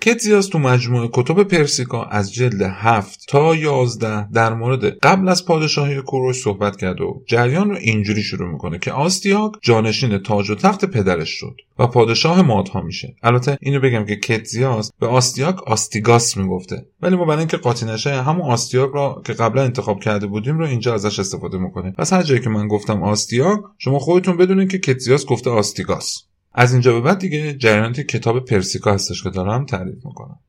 [0.05, 6.01] کتزیاس تو مجموعه کتب پرسیکا از جلد 7 تا 11 در مورد قبل از پادشاهی
[6.01, 10.85] کوروش صحبت کرد و جریان رو اینجوری شروع می‌کنه که آستیاک جانشین تاج و تخت
[10.85, 13.15] پدرش شد و پادشاه مادها میشه.
[13.23, 16.85] البته اینو بگم که کتزیاس به آستیاک آستیگاس می‌گفته.
[17.01, 20.65] ولی ما برای اینکه قاطی نشه همون آستیاک را که قبلا انتخاب کرده بودیم رو
[20.65, 24.79] اینجا ازش استفاده می‌کنه پس هر جایی که من گفتم آستیاک شما خودتون بدونید که
[24.79, 26.32] کتزیاس گفته آستیگاس.
[26.53, 30.39] از اینجا به بعد دیگه جریانات کتاب پرسیکا هستش که دارم تعریف می‌کنم.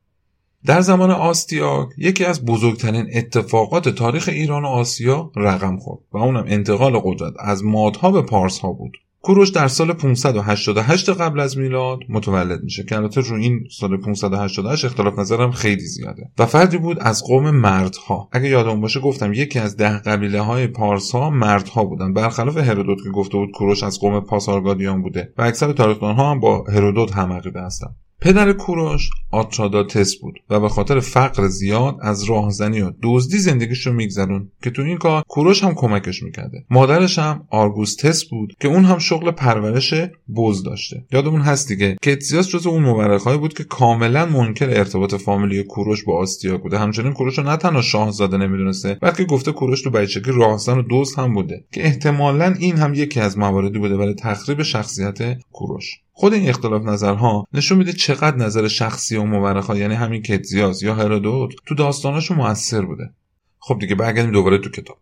[0.65, 6.45] در زمان آستیاک یکی از بزرگترین اتفاقات تاریخ ایران و آسیا رقم خورد و اونم
[6.47, 8.97] انتقال قدرت از مادها به پارس ها بود.
[9.25, 14.85] کوروش در سال 588 قبل از میلاد متولد میشه که البته رو این سال 588
[14.85, 16.31] اختلاف نظرم خیلی زیاده.
[16.39, 18.29] و فردی بود از قوم مردها.
[18.31, 22.13] اگه یادم باشه گفتم یکی از ده قبیله های پارس ها مردها بودن.
[22.13, 25.33] برخلاف هرودوت که گفته بود کوروش از قوم پاسارگادیان بوده.
[25.37, 27.87] و اکثر تاریخدان ها هم با هرودوت هم عقیده هستن.
[28.25, 33.93] پدر کوروش آتراداتس بود و به خاطر فقر زیاد از راهزنی و دزدی زندگیش رو
[33.93, 36.65] میگذرون که تو این کار کوروش هم کمکش می‌کرده.
[36.69, 39.93] مادرش هم آرگوستس بود که اون هم شغل پرورش
[40.37, 41.05] بز داشته.
[41.11, 46.17] یادمون هست دیگه کتزیاس جز اون مورخهایی بود که کاملا منکر ارتباط فامیلی کوروش با
[46.17, 46.79] آستیا بوده.
[46.79, 51.19] همچنین کوروش رو نه تنها شاهزاده نمی‌دونسته بلکه گفته کوروش تو بچگی راهزن و دزد
[51.19, 56.04] هم بوده که احتمالا این هم یکی از مواردی بوده برای تخریب شخصیت کوروش.
[56.17, 60.95] خود این اختلاف نظرها نشون میده چقدر نظر شخصی و مورخا یعنی همین کتزیاس یا
[60.95, 63.13] هرودوت تو داستاناشو موثر بوده.
[63.59, 64.97] خب دیگه برگردیم دوباره تو کتاب.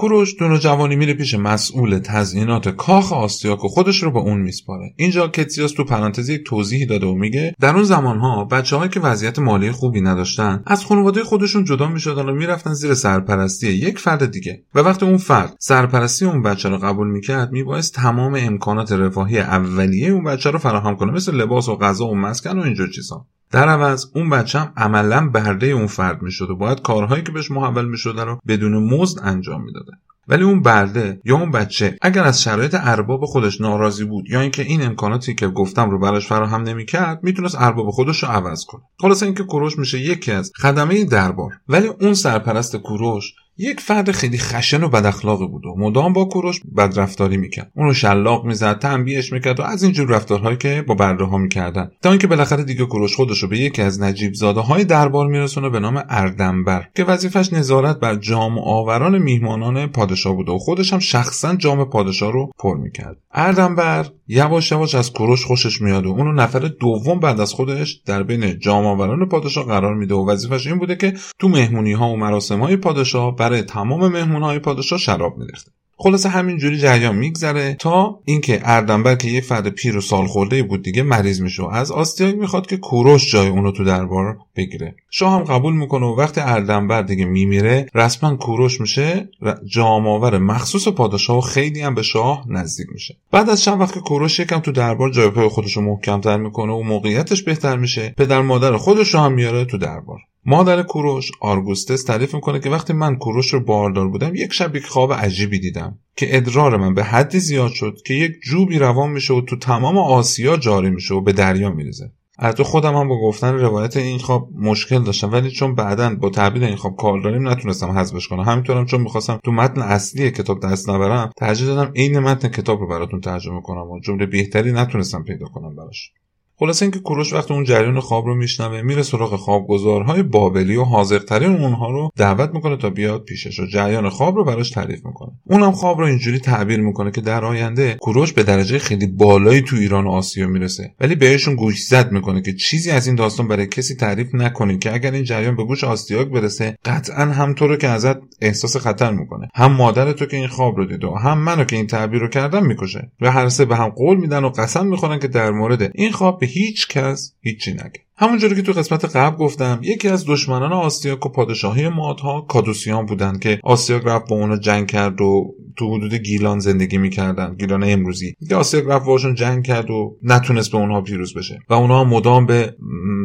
[0.00, 4.94] کوروش دونو جوانی میره پیش مسئول تزیینات کاخ آستیاک و خودش رو به اون میسپاره.
[4.96, 9.38] اینجا کتزیاس تو پرانتز یک توضیحی داده و میگه در اون زمانها بچههایی که وضعیت
[9.38, 14.62] مالی خوبی نداشتن از خانواده خودشون جدا می‌شدن و می‌رفتن زیر سرپرستی یک فرد دیگه.
[14.74, 20.10] و وقتی اون فرد سرپرستی اون بچه رو قبول می‌کرد میبایست تمام امکانات رفاهی اولیه
[20.10, 23.26] اون بچه رو فراهم کنه مثل لباس و غذا و مسکن و اینجور چیزا.
[23.52, 27.84] در عوض اون بچه عملا برده اون فرد می‌شد و باید کارهایی که بهش محول
[27.84, 29.92] می‌شده رو بدون مزد انجام می‌داده.
[30.28, 34.62] ولی اون برده یا اون بچه اگر از شرایط ارباب خودش ناراضی بود یا اینکه
[34.62, 38.82] این امکاناتی که گفتم رو براش فراهم نمی‌کرد می‌تونست ارباب خودش رو عوض کنه.
[39.00, 41.52] خلاصه اینکه کوروش میشه یکی از خدمه دربار.
[41.68, 46.24] ولی اون سرپرست کوروش یک فرد خیلی خشن و بد اخلاقی بود و مدام با
[46.24, 47.72] کوروش بدرفتاری می‌کرد.
[47.76, 51.90] اونو شلاق می‌زد تنبیهش می‌کرد و از اینجور رفتارهایی که با برده ها می‌کردن.
[52.02, 55.68] تا اینکه بالاخره دیگه کوروش خودش رو به یکی از نجیب زاده های دربار میرسونه
[55.68, 60.98] به نام اردنبر که وظیفش نظارت بر جام آوران میهمانان پادشاه بوده و خودش هم
[60.98, 63.16] شخصا جام پادشاه رو پر می‌کرد.
[63.32, 68.22] اردنبر یواش یواش از کوروش خوشش میاد و اونو نفر دوم بعد از خودش در
[68.22, 72.16] بین جام آوران پادشاه قرار میده و وظیفش این بوده که تو مهمونی ها و
[72.16, 75.70] مراسم های پادشاه برای تمام مهمون های پادشاه شراب میریخته.
[76.02, 80.82] خلاصه همینجوری جریان میگذره تا اینکه اردنبر که یه فرد پیر و سال خورده بود
[80.82, 84.94] دیگه مریض میشه و از آستیاگ می‌خواد که کوروش جای اونو تو دربار بگیره.
[85.10, 89.28] شاه هم قبول می‌کنه و وقتی اردنبر دیگه میمیره رسما کوروش میشه
[89.66, 93.16] جاماور مخصوص پادشاه و خیلی هم به شاه نزدیک میشه.
[93.30, 96.72] بعد از چند وقت که کوروش یکم تو دربار جای پای خودش رو محکمتر می‌کنه
[96.72, 100.18] و موقعیتش بهتر میشه پدر مادر خودش رو هم میاره تو دربار.
[100.44, 104.86] مادر کوروش آرگوستس تعریف می‌کنه که وقتی من کوروش رو باردار بودم یک شب یک
[104.86, 109.34] خواب عجیبی دیدم که ادرار من به حدی زیاد شد که یک جوبی روان میشه
[109.34, 112.12] و تو تمام آسیا جاری میشه و به دریا میریزه.
[112.42, 116.64] البته خودم هم با گفتن روایت این خواب مشکل داشتم ولی چون بعدا با تعبیر
[116.64, 118.40] این خواب کار داریم نتونستم حذفش کنم.
[118.40, 122.86] همینطورم چون می‌خواستم تو متن اصلی کتاب دست نبرم ترجیح دادم عین متن کتاب رو
[122.86, 126.12] براتون ترجمه کنم و جمله بهتری نتونستم پیدا کنم براش.
[126.60, 131.56] خلاصه اینکه کوروش وقتی اون جریان خواب رو میشنوه میره سراغ خوابگزارهای بابلی و حاضرترین
[131.56, 135.30] اونها رو دعوت می‌کنه تا بیاد پیشش و جریان خواب رو براش تعریف می‌کنه.
[135.44, 139.76] اونم خواب رو اینجوری تعبیر می‌کنه که در آینده کوروش به درجه خیلی بالایی تو
[139.76, 140.94] ایران و آسیا می‌رسه.
[141.00, 144.94] ولی بهشون گوش زد می‌کنه که چیزی از این داستان برای کسی تعریف نکنید که
[144.94, 149.12] اگر این جریان به گوش آسیاک برسه قطعا هم تو رو که ازت احساس خطر
[149.12, 149.48] می‌کنه.
[149.54, 152.28] هم مادر تو که این خواب رو دیده و هم منو که این تعبیر رو
[152.28, 153.10] کردم می‌کشه.
[153.20, 156.40] و هر سه به هم قول میدن و قسم می‌خورن که در مورد این خواب
[156.50, 158.00] هیچ کس هیچی نگه.
[158.16, 163.38] همونجوری که تو قسمت قبل گفتم یکی از دشمنان آسیاک و پادشاهی مادها کادوسیان بودن
[163.38, 168.34] که آسیاک رفت با اونا جنگ کرد و تو حدود گیلان زندگی می‌کردن گیلان امروزی.
[168.48, 171.58] که آسیاک رفت باشون جنگ کرد و نتونست به اونها پیروز بشه.
[171.68, 172.74] و اونها مدام به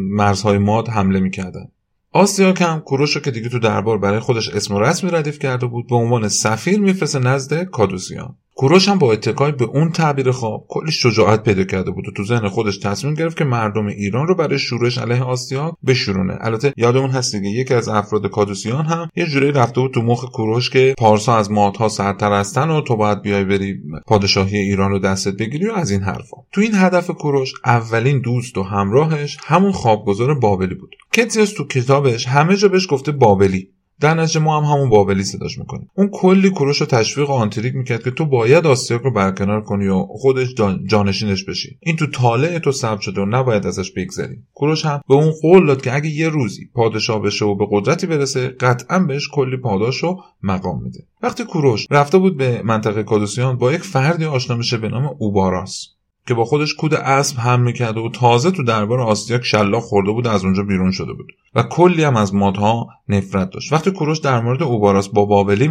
[0.09, 1.65] مرزهای ماد حمله می‌کردن.
[2.11, 5.87] آسیاک هم کوروش که دیگه تو دربار برای خودش اسم و رسمی ردیف کرده بود
[5.87, 8.35] به عنوان سفیر میفرسته نزد کادوسیان.
[8.57, 12.23] کوروش هم با اتکای به اون تعبیر خواب کلی شجاعت پیدا کرده بود و تو
[12.23, 16.37] ذهن خودش تصمیم گرفت که مردم ایران رو برای شورش علیه آسیاک بشورونه.
[16.41, 20.31] البته یادمون هست دیگه یکی از افراد کادوسیان هم یه جوری رفته بود تو مخ
[20.31, 24.99] کوروش که پارسا از مادها سرتر هستن و تو باید بیای بری پادشاهی ایران رو
[24.99, 26.37] دستت بگیری و از این حرفا.
[26.51, 30.95] تو این هدف کوروش اولین دوست و همراهش همون خوابگزار بابلی بود.
[31.13, 33.74] کتیاس تو کتابش همه جا بهش گفته بابلی.
[33.99, 37.75] در نتیجه ما هم همون بابلی صداش می‌کنیم اون کلی کوروش رو تشویق و آنتریک
[37.75, 40.47] می‌کرد که تو باید آسیاک رو برکنار کنی و خودش
[40.85, 41.77] جانشینش بشی.
[41.79, 44.37] این تو طالع تو ثبت شده و نباید ازش بگذری.
[44.53, 48.07] کوروش هم به اون قول داد که اگه یه روزی پادشاه بشه و به قدرتی
[48.07, 51.03] برسه قطعا بهش کلی پاداش و مقام میده.
[51.21, 55.94] وقتی کوروش رفته بود به منطقه کادوسیان با یک فردی آشنا میشه به نام اوباراس.
[56.27, 60.27] که با خودش کود اسب هم می‌کرده و تازه تو دربار آسیاک شلاق خورده بود
[60.27, 63.73] از اونجا بیرون شده بود و کلی هم از مادها نفرت داشت.
[63.73, 65.67] وقتی کوروش در مورد اوباراس با بابلی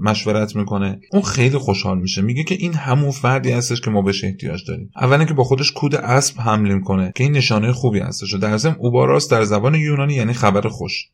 [0.00, 2.22] مشورت می‌کنه اون خیلی خوشحال میشه.
[2.22, 4.90] میگه که این همون فردی هستش که ما بهش احتیاج داریم.
[4.96, 8.56] اولا که با خودش کود اسب حمله می‌کنه که این نشانه خوبی هستش و در
[8.56, 11.04] ضمن اوباراس در زبان یونانی یعنی خبر خوش.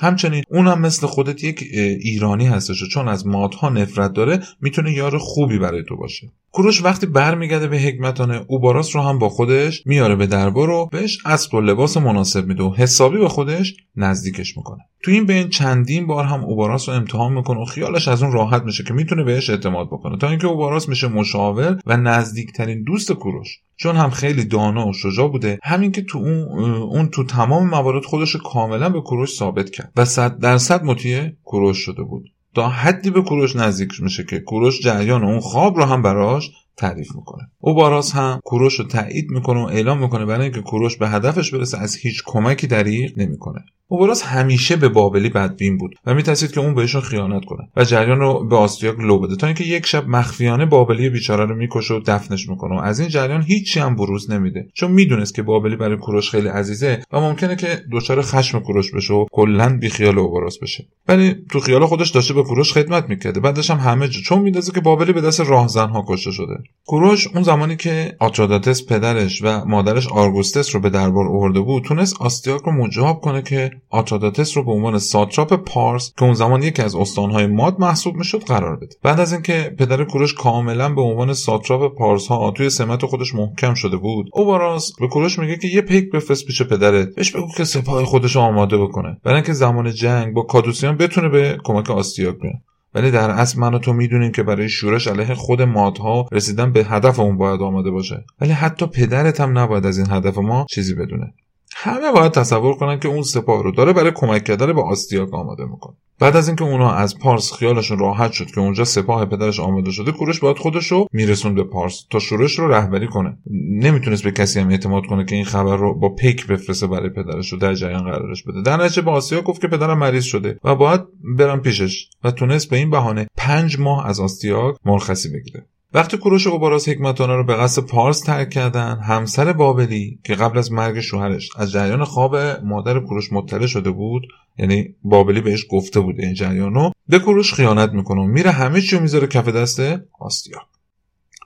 [0.00, 1.64] همچنین اون هم مثل خودت یک
[2.00, 6.28] ایرانی هستش و چون از مادها نفرت داره می‌تونه یار خوبی برای تو باشه.
[6.52, 11.18] کوروش وقتی برمیگرده به حکمتانه اوباراس رو هم با خودش میاره به دربار و بهش
[11.26, 14.80] اسب و لباس مناسب میده و حسابی به خودش نزدیکش می‌کنه.
[15.02, 18.62] تو این بین چندین بار هم اوباراس رو امتحان می‌کنه و خیالش از اون راحت
[18.62, 20.18] میشه که می‌تونه بهش اعتماد بکنه.
[20.18, 23.58] تا اینکه اوباراس میشه مشاور و نزدیکترین دوست کوروش.
[23.76, 28.04] چون هم خیلی دانا و شجاع بوده همین که تو اون, اون تو تمام موارد
[28.04, 29.92] خودش کاملا به کوروش ثابت کرد.
[29.96, 32.24] و صد درصد مطیع کوروش شده بود.
[32.54, 37.08] تا حدی به کوروش نزدیک میشه که کوروش جریان اون خواب رو هم براش تعریف
[37.16, 37.50] می‌کنه.
[37.58, 41.54] او باراس هم کوروش رو تایید می‌کنه و اعلام می‌کنه برای اینکه کوروش به هدفش
[41.54, 43.64] برسه از هیچ کمکی دریغ نمی‌کنه.
[43.92, 48.18] اوبراس همیشه به بابلی بدبین بود و میترسید که اون بهشون خیانت کنه و جریان
[48.18, 52.00] رو به آستیاک لو بده تا اینکه یک شب مخفیانه بابلی بیچاره رو می‌کشه و
[52.06, 54.68] دفنش می‌کنه و از این جریان هیچی هم بروز نمیده.
[54.74, 59.14] چون می‌دونست که بابلی برای کوروش خیلی عزیزه و ممکنه که دچار خشم کوروش بشه
[59.14, 60.86] و کلا بیخیال اوبراس بشه.
[61.08, 63.40] ولی تو خیال خودش داشته به کوروش خدمت می‌کرده.
[63.40, 66.54] بعدش هم همه جا چون میدازه که بابلی به دست راهزنها کشته شده.
[66.90, 72.22] کوروش اون زمانی که آتراداتس پدرش و مادرش آرگوستس رو به دربار آورده بود تونست
[72.22, 76.82] آستیاک رو مجاب کنه که آتراداتس رو به عنوان ساتراپ پارس که اون زمان یکی
[76.82, 78.96] از استانهای ماد محسوب می‌شد قرار بده.
[79.02, 83.74] بعد از اینکه پدر کوروش کاملا به عنوان ساتراپ پارس ها توی سمت خودش محکم
[83.74, 87.64] شده بود اوباراس به کوروش میگه که یه پیک بفرست پیش پدرت بهش بگو که
[87.64, 89.16] سپاه خودش رو آماده بکنه.
[89.24, 92.54] برای اینکه زمان جنگ با کادوسیان بتونه به کمک آستیاک بیاد
[92.94, 96.84] ولی در اصل من و تو می‌دونیم که برای شورش علیه خود مادها رسیدن به
[96.84, 98.24] هدف اون باید آماده باشه.
[98.40, 101.34] ولی حتی پدرت هم نباید از این هدف ما چیزی بدونه.
[101.74, 105.64] همه باید تصور کنن که اون سپاه رو داره برای کمک کردن به آستیاک آماده
[105.64, 105.94] می‌کنه.
[106.18, 110.12] بعد از اینکه اونها از پارس خیالشون راحت شد که اونجا سپاه پدرش آماده شده
[110.12, 113.38] کوروش باید خودش رو میرسون به پارس تا شورش رو رهبری کنه.
[113.70, 117.52] نمی‌تونست به کسی هم اعتماد کنه که این خبر رو با پیک بفرسته برای پدرش
[117.52, 118.62] رو در جریان قرارش بده.
[118.62, 121.00] در نتیجه به آسیا گفت که پدرم مریض شده و باید
[121.38, 125.66] برم پیشش و تونست به این بهانه پنج ماه از آستیاک مرخصی بگیره.
[125.94, 130.72] وقتی کوروش اوباراس حکمتانه رو به قصد پارس ترک کردن همسر بابلی که قبل از
[130.72, 134.22] مرگ شوهرش از جریان خواب مادر کوروش مطلع شده بود
[134.58, 138.80] یعنی بابلی بهش گفته بود این جریان رو به کوروش خیانت می‌کنه و میره همه
[138.80, 139.80] چی می‌ذاره کف دست
[140.20, 140.58] آستیا.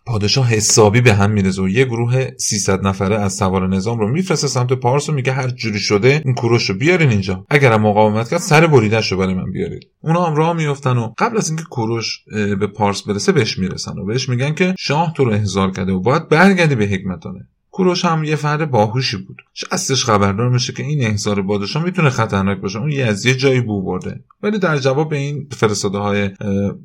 [0.07, 4.49] پادشاه حسابی به هم میرزه و یه گروه 300 نفره از سوار نظام رو میفرسته
[4.49, 7.45] سمت پارس و میگه هر جوری شده این کوروش رو بیارین اینجا.
[7.51, 9.89] اگرم مقاومت کرد سر بریدش رو برای من بیارید.
[10.03, 12.25] اونا هم راه میافتن و قبل از اینکه کوروش
[12.61, 16.01] به پارس برسه بهش می‌رسن و بهش میگن که شاه تو رو احضار کرده و
[16.01, 17.49] باید برگردی به هگمتانه.
[17.75, 19.37] کوروش هم یه فرد باهوشی بود.
[19.55, 22.79] شستش خبردار میشه که این احضار پادشاه می‌تونه خطرناک باشه.
[22.79, 24.25] اون یه از یه جایی بو برده.
[24.43, 26.31] ولی در جواب به این فرستاده های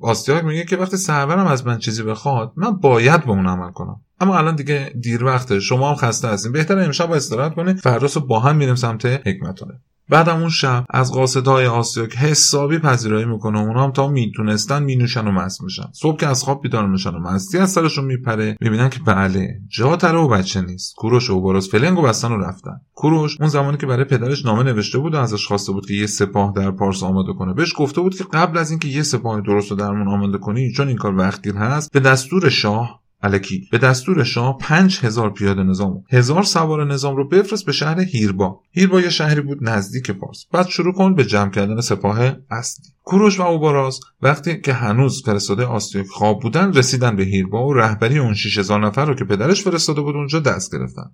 [0.02, 4.02] آستیاک میگه که وقتی سرورم از من چیزی بخواد من باید به اون عمل کنم.
[4.20, 5.60] اما الان دیگه دیر وقته.
[5.60, 6.52] شما هم خسته هستین.
[6.52, 11.66] بهتره امشب استراحت کنید فردا با هم میریم سمت هگمتانه بعدم اون شب از قاصدهای
[11.66, 16.44] آستیاک حسابی پذیرایی می‌کنه اونا هم تا می‌تونستن مینوشن و مست میشن صبح که از
[16.44, 20.62] خواب بیدار میشن و مستی از سرشون میپره می‌بینن که بله جا تره و بچه
[20.62, 20.96] نیست.
[20.96, 22.82] کوروش و اوباراس فلنگ و بستن و رفتن.
[22.94, 26.08] کوروش اون زمانی که برای پدرش نامه نوشته بود و ازش خواسته بود که یه
[26.08, 29.72] سپاه در پارس آماده کنه بهش گفته بود که قبل از اینکه یه سپاه درست
[29.72, 33.68] رو درمون آماده کنی چون این کار وقتگیر هست به دستور شاه الکی.
[33.72, 38.60] به دستور شاه پنج هزار پیاده نظام هزار سوار نظام رو بفرست به شهر هیربا.
[38.72, 40.46] هیربا یه شهری بود نزدیک پارس.
[40.52, 42.20] بعد شروع کن به جمع کردن سپاه
[42.52, 42.86] اصلی.
[43.04, 48.20] کوروش و اوباراز وقتی که هنوز فرستاده آستیاک خواب بودن رسیدن به هیربا و رهبری
[48.20, 51.12] اون 6000 نفر رو که پدرش فرستاده بود اونجا دست گرفتن.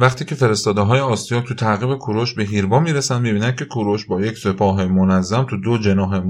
[0.00, 4.20] وقتی که فرستاده های آستیاک تو تعقیب کوروش به هیربا می‌رسن می‌بینن که کوروش با
[4.20, 6.22] یک سپاه منظم تو دو جناح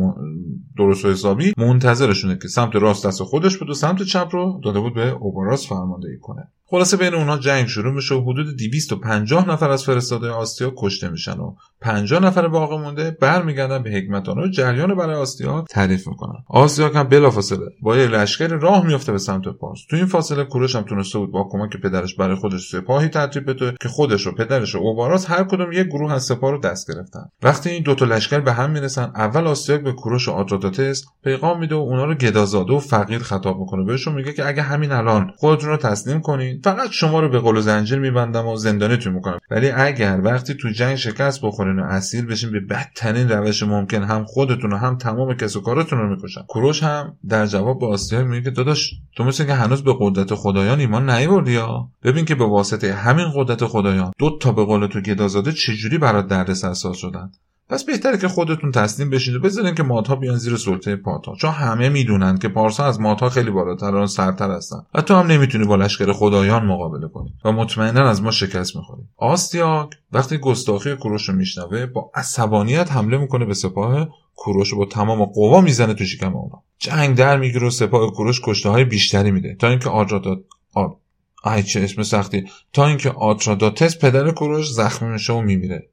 [0.76, 4.80] درست و حسابی منتظرشونه که سمت راست دست خودش بود و سمت چپ رو داده
[4.80, 6.48] بود به اوباراس فرماندهی کنه.
[6.70, 11.38] خلاصه بین اونها جنگ شروع میشه و حدود 250 نفر از فرستاده آستیا کشته میشن
[11.38, 16.38] و 50 نفر باقی مونده برمیگردن به حکمتان و جریان برای آستیا تعریف می‌کنن.
[16.48, 19.78] آستیا هم بلافاصله با یه لشکر راه میفته به سمت پارس.
[19.90, 23.74] تو این فاصله کوروش هم تونسته بود با کمک پدرش برای خودش سپاهی ترتیب بده
[23.80, 27.24] که خودش و پدرش و اوباراس هر کدوم یک گروه از سپاه رو دست گرفتن.
[27.42, 31.60] وقتی این دو تا لشکر به هم می‌رسن اول آستیاک به کوروش و آدراتاتس پیغام
[31.60, 33.84] میده و اونا رو گدازاده و فقیر خطاب می‌کنه.
[33.84, 37.56] بهشون میگه که اگه همین الان خودتون رو تسلیم کنید فقط شما رو به قل
[37.56, 39.38] و زنجیر میبندم و زندانیتون می‌کنم.
[39.50, 44.24] ولی اگر وقتی تو جنگ شکست بخورین و اسیر بشین به بدترین روش ممکن هم
[44.24, 46.42] خودتون و هم تمام کس و کارتون رو می‌کشن.
[46.48, 50.80] کوروش هم در جواب به آسیا میگه داداش تو مثل که هنوز به قدرت خدایان
[50.80, 55.00] ایمان نیوردی یا؟ ببین که به واسطه همین قدرت خدایان دو تا به قول تو
[55.00, 57.30] گدازاده چجوری برات دردسر ساز شدن؟
[57.70, 61.50] پس بهتره که خودتون تسلیم بشید و بذارین که مادها بیان زیر سلطه پاتا چون
[61.50, 64.82] همه می‌دونن که پارسا از مادها خیلی بالاتر و سرتر هستن.
[64.94, 67.34] و تو هم نمی‌تونی با لشکر خدایان مقابله کنی.
[67.44, 69.02] و مطمئنا از ما شکست می‌خوری.
[69.16, 75.24] آستیاک وقتی گستاخی کوروش رو میشنوه با عصبانیت حمله می‌کنه به سپاه کوروش با تمام
[75.24, 76.62] قوا می‌زنه تو شکم اونا.
[76.78, 79.54] جنگ در می‌گیره و سپاه کوروش کشته های بیشتری میده.
[79.54, 80.38] تا اینکه آدرادات
[80.74, 80.96] آد
[81.44, 82.44] آی چه اسم سختی.
[82.72, 85.88] تا اینکه آتراداتس پدر کوروش زخمی میشه و میمیره.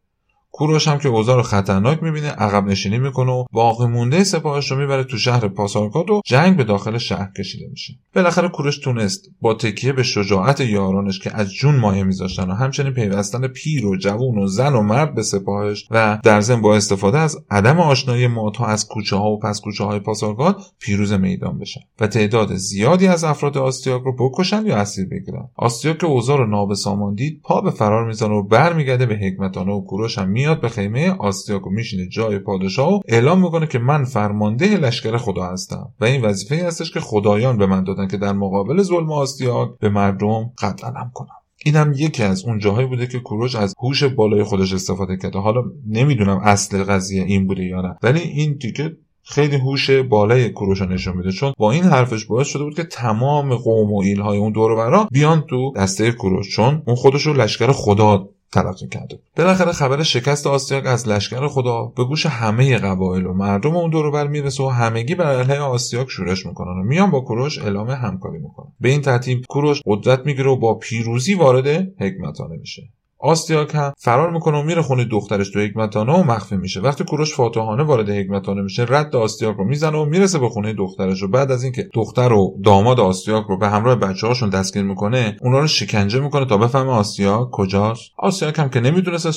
[0.58, 5.03] کوروش هم که رو خطرناک می‌بینه عقب نشینی می‌کنه و باقی مونده سپاهش رو می‌بره
[5.03, 7.93] تو شهر پاسارگاد و جنگ به داخل شهر کشیده میشه.
[8.16, 12.93] بالاخره کوروش تونست با تکیه به شجاعت یارانش که از جون مایه میذاشتن و همچنین
[12.93, 17.18] پیوستن پیر و جوون و زن و مرد به سپاهش و در ضمن با استفاده
[17.18, 21.82] از عدم آشنایی مادها از کوچه ها و پس کوچه های پاسارگاد پیروز میدان بشن
[21.99, 25.49] و تعداد زیادی از افراد آستیاک رو بکشن یا اسیر بگیرن.
[25.55, 29.86] آستیاک که اوضاع رو نابسامان دید پا به فرار می‌زنه و برمیگرده به حکمتانه و
[29.86, 34.78] کوروش هم میاد به خیمه آستیاکو میشینه جای پادشاه و اعلام می‌کنه که من فرمانده
[34.78, 35.93] لشکر خدا هستم.
[36.02, 39.89] و این وظیفه هستش که خدایان به من دادن که در مقابل ظلم آستیاک به
[39.89, 41.28] مردم قتلم کنم.
[41.66, 45.39] اینم یکی از اون جاهایی بوده که کوروش از هوش بالای خودش استفاده کرده.
[45.39, 50.82] حالا نمی‌دونم اصل قضیه این بوده یا نه ولی این دیگه خیلی هوش بالای کوروش
[50.82, 51.32] نشون میده.
[51.32, 55.08] چون با این حرفش باعث شده بود که تمام قوم و ایلهای اون دور برا
[55.12, 56.50] بیان تو دسته کوروش.
[56.50, 59.20] چون اون خودش رو لشکر خدا تلقی کرده.
[59.38, 64.28] بالاخره خبر شکست آستیاک از لشکر خدا به گوش همه قبایل و مردم اون دور
[64.28, 68.72] می‌رسه و همگی بر علیه آستیاک شورش می‌کنن و میان با کوروش اعلام همکاری می‌کنن.
[68.80, 71.68] به این ترتیب کوروش قدرت می‌گیره و با پیروزی وارد
[72.00, 72.89] حکمتانه میشه.
[73.20, 76.80] آستیاک فرار می‌کنه و میره خونه دخترش تو حکمتانه و مخفی میشه.
[76.80, 81.24] وقتی کوروش فاتحانه وارد حکمتانه میشه رد آستیاک رو می‌زنه و می‌رسه به خونه دخترش
[81.24, 85.38] و بعد از اینکه دختر و داماد آستیاک رو به همراه بچه هاشون دستگیر می‌کنه
[85.41, 88.11] اونا رو شکنجه می‌کنه تا بفهمه آستیاک کجاست.
[88.18, 89.32] آستیاک هم که نمی‌دونست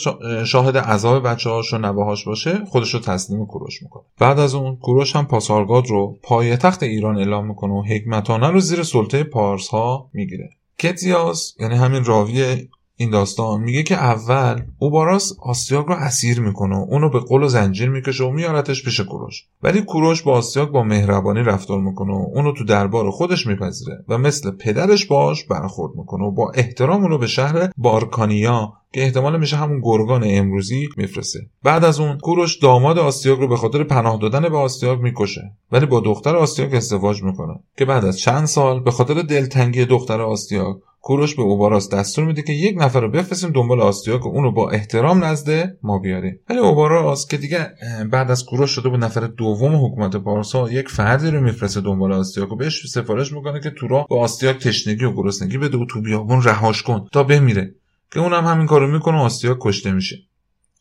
[0.45, 4.03] شاهد عذاب بچه هاش و نوهاش باشه خودش رو تسلیم کوروش می‌کنه.
[4.19, 8.83] بعد از اون کوروش هم پاسارگاد رو پایتخت ایران اعلام می‌کنه و حکمتانه رو زیر
[8.83, 10.51] سلطه پارس ها می‌گیره.
[10.79, 12.69] کتیاس یعنی همین راوی
[13.01, 17.49] این داستان میگه که اول اوباراس آسیاک رو اسیر می‌کنه و اونو به قل و
[17.49, 19.45] زنجیر می‌کشه و میارتش پیش کوروش.
[19.63, 24.19] ولی کوروش با آسیاک با مهربانی رفتار می‌کنه و اونو تو دربار خودش میپذیره و
[24.19, 29.57] مثل پدرش باش برخورد می‌کنه و با احترام اونو به شهر بارکانیا که احتمال میشه
[29.57, 31.39] همون گرگان امروزی میفرسته.
[31.63, 35.53] بعد از اون کوروش داماد آستیاک رو به خاطر پناه دادن به آستیاک می‌کشه.
[35.73, 40.21] ولی با دختر آستیاک ازدواج می‌کنه که بعد از چند سال به خاطر دلتنگی دختر
[40.21, 44.45] آستیاک کوروش به اوباراس دستور میده که یک نفر رو بفرستیم دنبال آستیاک و اون
[44.45, 46.41] رو با احترام نزد ما بیاریم.
[46.51, 47.71] ولی اوباراس که دیگه
[48.11, 52.53] بعد از کوروش شده بود نفر دوم حکومت پارسا یک فردی رو میفرسته دنبال آستیاک
[52.53, 56.01] و بهش سفارش می‌کنه که تو راه به آستیاک تشنگی و گرسنگی بده و تو
[56.01, 57.75] بیابون رهاش کن تا بمیره.
[58.13, 60.17] که اونم همین کارو می‌کنه و آستیاک کشته میشه.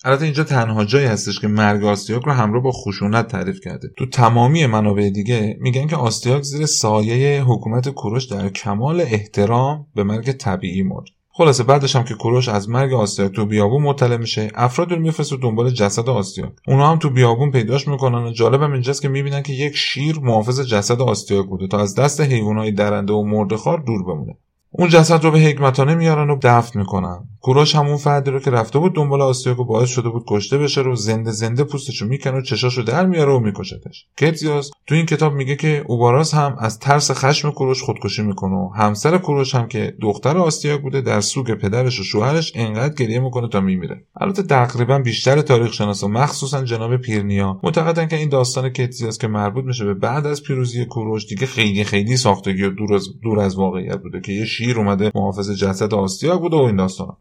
[0.03, 3.87] البته اینجا تنها جایی هستش که مرگ آستیاک رو همراه با خشونت تعریف کرده.
[3.97, 10.03] تو تمامی منابع دیگه میگن که آستیاک زیر سایه حکومت کوروش در کمال احترام به
[10.03, 11.05] مرگ طبیعی مرد.
[11.31, 15.37] خلاصه بعدش هم که کوروش از مرگ آستیاک تو بیابون مطلع میشه افراد رو میفرسته
[15.37, 16.51] دنبال جسد آستیاک.
[16.67, 20.61] اونا هم تو بیابون پیداش می‌کنن و جالبم اینجاست که می‌بینن که یک شیر محافظ
[20.61, 24.37] جسد آستیاک بوده تا از دست حیوانات درنده و مردخار دور بمونه.
[24.71, 27.19] اون جسد رو به حکمتانه میارن و دفن می‌کنن.
[27.41, 30.81] کوروش همون فردی رو که رفته بود دنبال آسیاک و باعث شده بود کشته بشه
[30.81, 34.05] رو زنده زنده پوستشو می‌کنه و چشاشو در میاره و میکشتش.
[34.17, 38.69] کتیاس تو این کتاب میگه که اوباراس هم از ترس خشم کوروش خودکشی می‌کنه و
[38.75, 43.47] همسر کوروش هم که دختر آستیاک بوده در سوگ پدرش و شوهرش انقدر گریه می‌کنه
[43.47, 44.03] تا میمیره.
[44.21, 47.59] البته تقریبا بیشتر تاریخ شناسا مخصوصا جناب پیرنیا.
[47.63, 51.83] معتقدن که این داستان کتیاس که مربوط میشه به بعد از پیروزی کوروش دیگه خیلی
[51.83, 55.93] خیلی ساختگی و دور از دور از واقعیت بوده که یه شیر اومده محافظ جسد
[55.93, 57.15] آستیاک بوده و این داستان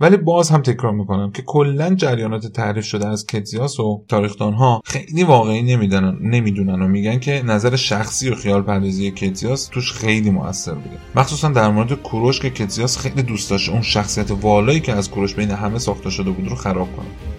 [0.00, 4.04] ولی باز هم تکرار می‌کنم که کلا جریانات تعریف شده از کتیاس و
[4.40, 9.92] ها خیلی واقعی نمی‌دونن نمی‌دونن و میگن که نظر شخصی و خیال پردازی کتیاس توش
[9.92, 10.98] خیلی موثر بوده.
[11.14, 15.34] مخصوصا در مورد کوروش که کتیاس خیلی دوست داشت اون شخصیت والایی که از کوروش
[15.34, 17.31] بین همه ساخته شده بود رو خراب کنه.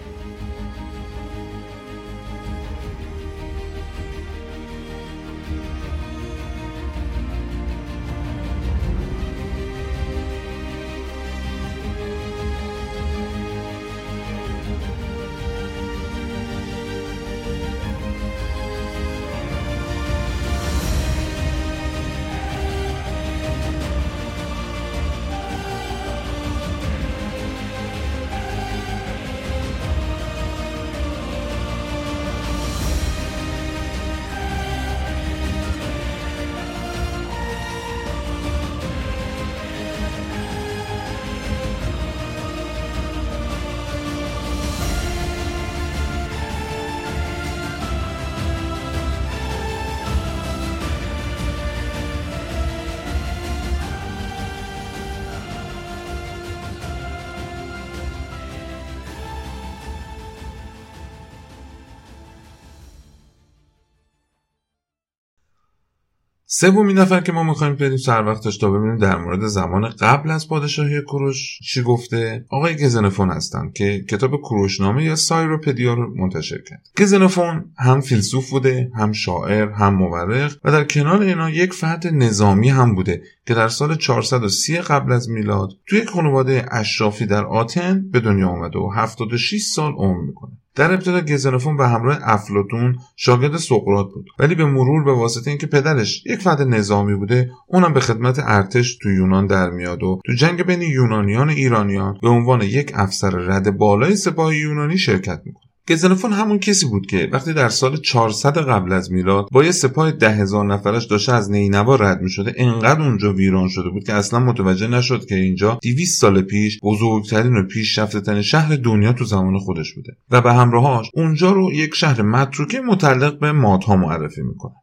[66.64, 70.48] سومین نفر که ما می‌خوایم بریم سر وقتش تا ببینیم در مورد زمان قبل از
[70.48, 72.44] پادشاهی کوروش چی گفته.
[72.48, 76.88] آقای گزنفون هستن که کتاب کوروشنامه یا سایروپدیا رو منتشر کرد.
[76.98, 82.68] گزنفون هم فیلسوف بوده هم شاعر هم مورخ و در کنار اینا یک فرد نظامی
[82.68, 88.20] هم بوده که در سال 430 قبل از میلاد توی خانواده اشرافی در آتن به
[88.20, 90.52] دنیا آمده و 76 سال عمر می‌کنه.
[90.74, 95.66] در ابتدا گزنفون به همراه افلاتون شاگرد سقراط بود ولی به مرور به واسطه اینکه
[95.66, 100.32] پدرش یک فرد نظامی بوده اونم به خدمت ارتش تو یونان در میاد و تو
[100.32, 105.63] جنگ بین یونانیان و ایرانیان به عنوان یک افسر رد بالای سپاه یونانی شرکت می‌کنه.
[105.88, 110.12] گزنفون همون کسی بود که وقتی در سال 400 قبل از میلاد با یه سپاه
[110.12, 114.12] ده هزار نفرش داشته از نینوا رد می شده انقدر اونجا ویران شده بود که
[114.12, 119.58] اصلا متوجه نشد که اینجا 200 سال پیش بزرگترین و ترین شهر دنیا تو زمان
[119.58, 120.12] خودش بوده.
[120.30, 124.74] و به همراهاش اونجا رو یک شهر متروکه متعلق به مادها معرفی می‌کنه.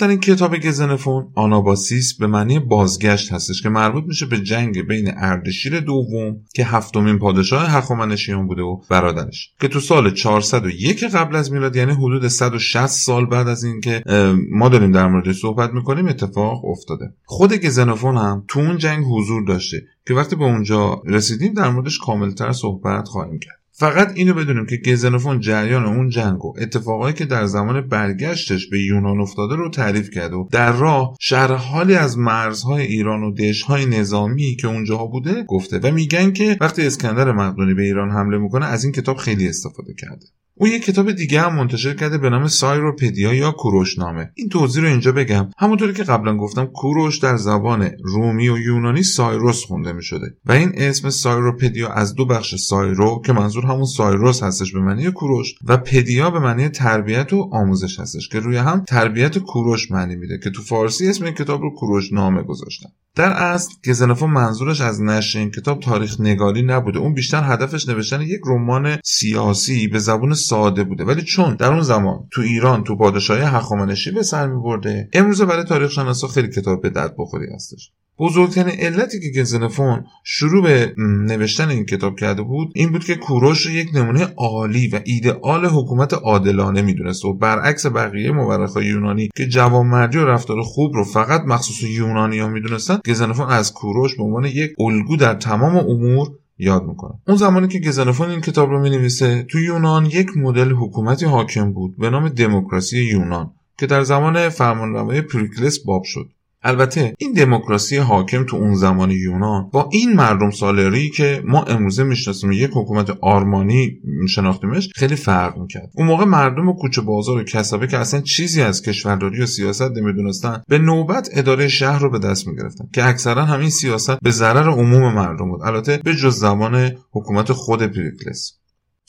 [0.00, 5.80] این کتاب گزنفون آناباسیس به معنی بازگشت هستش که مربوط میشه به جنگ بین اردشیر
[5.80, 9.50] دوم که هفتمین پادشاه هخامنشیان بوده و برادرش.
[9.60, 14.02] که تو سال 401 قبل از میلاد یعنی حدود 160 سال بعد از اینکه
[14.50, 17.14] ما داریم در مورد صحبت می‌کنیم اتفاق افتاده.
[17.24, 21.98] خود گزنفون هم تو اون جنگ حضور داشته که وقتی به اونجا رسیدیم در موردش
[21.98, 23.63] کاملتر صحبت خواهیم کرد.
[23.76, 28.80] فقط اینو بدونیم که گزنفون جریان اون جنگ و اتفاقایی که در زمان برگشتش به
[28.80, 33.86] یونان افتاده رو تعریف کرده و در راه شهر حالی از مرزهای ایران و دشهای
[33.86, 38.66] نظامی که اونجاها بوده گفته و میگن که وقتی اسکندر مقدونی به ایران حمله می‌کنه
[38.66, 40.26] از این کتاب خیلی استفاده کرده.
[40.56, 44.88] او یک کتاب دیگه هم منتشر کرده به نام سایروپدیا یا کوروشنامه این توضیح رو
[44.88, 45.50] اینجا بگم.
[45.56, 50.52] همونطوری که قبلا گفتم کوروش در زبان رومی و یونانی سایروس خونده می شده و
[50.52, 55.54] این اسم سایروپدیا از دو بخش سایرو که منظور همون سایروس هستش به معنی کوروش
[55.64, 60.38] و پدیا به معنی تربیت و آموزش هستش که روی هم تربیت کوروش معنی میده
[60.44, 62.88] که تو فارسی اسم این کتاب رو کوروش نامه گذاشتن.
[63.16, 66.98] در اصل گزنفون منظورش از نشر این کتاب تاریخ نگاری نبوده.
[66.98, 71.04] اون بیشتر هدفش نوشتن یک رمان سیاسی به زبون ساده بوده.
[71.04, 75.64] ولی چون در اون زمان تو ایران تو پادشاهی هخامنشی به سر برده امروز برای
[75.64, 77.90] تاریخ شناسا خیلی کتاب به درد بخوری هستش.
[78.18, 83.66] بزرگترین علتی که گزنفون شروع به نوشتن این کتاب کرده بود این بود که کوروش
[83.66, 89.46] رو یک نمونه عالی و ایدئال حکومت عادلانه می‌دونست و برعکس بقیه مورخای یونانی که
[89.46, 94.44] جوانمردی و رفتار خوب رو فقط مخصوص یونانی ها می‌دونستن گزنفون از کوروش به عنوان
[94.44, 97.12] یک الگو در تمام امور یاد می‌کنه.
[97.26, 101.98] اون زمانی که گزنفون این کتاب رو می‌نویسه تو یونان یک مدل حکومتی حاکم بود
[101.98, 106.30] به نام دموکراسی یونان که در زمان فرمانروایی پریکلس باب شد.
[106.64, 112.04] البته این دموکراسی حاکم تو اون زمان یونان با این مردم سالاری که ما امروزه
[112.04, 113.98] می‌شناسیم یک حکومت آرمانی
[114.28, 115.90] شناختیمش خیلی فرق می‌کرد.
[115.94, 119.90] اون موقع مردم و کوچه بازار و کسابه که اصلا چیزی از کشورداری و سیاست
[119.90, 124.70] نمی‌دونستن به نوبت اداره شهر رو به دست می‌گرفتن که اکثرا همین سیاست به ضرر
[124.70, 125.62] عموم مردم بود.
[125.62, 128.52] البته به جز زمان حکومت خود پریکلس.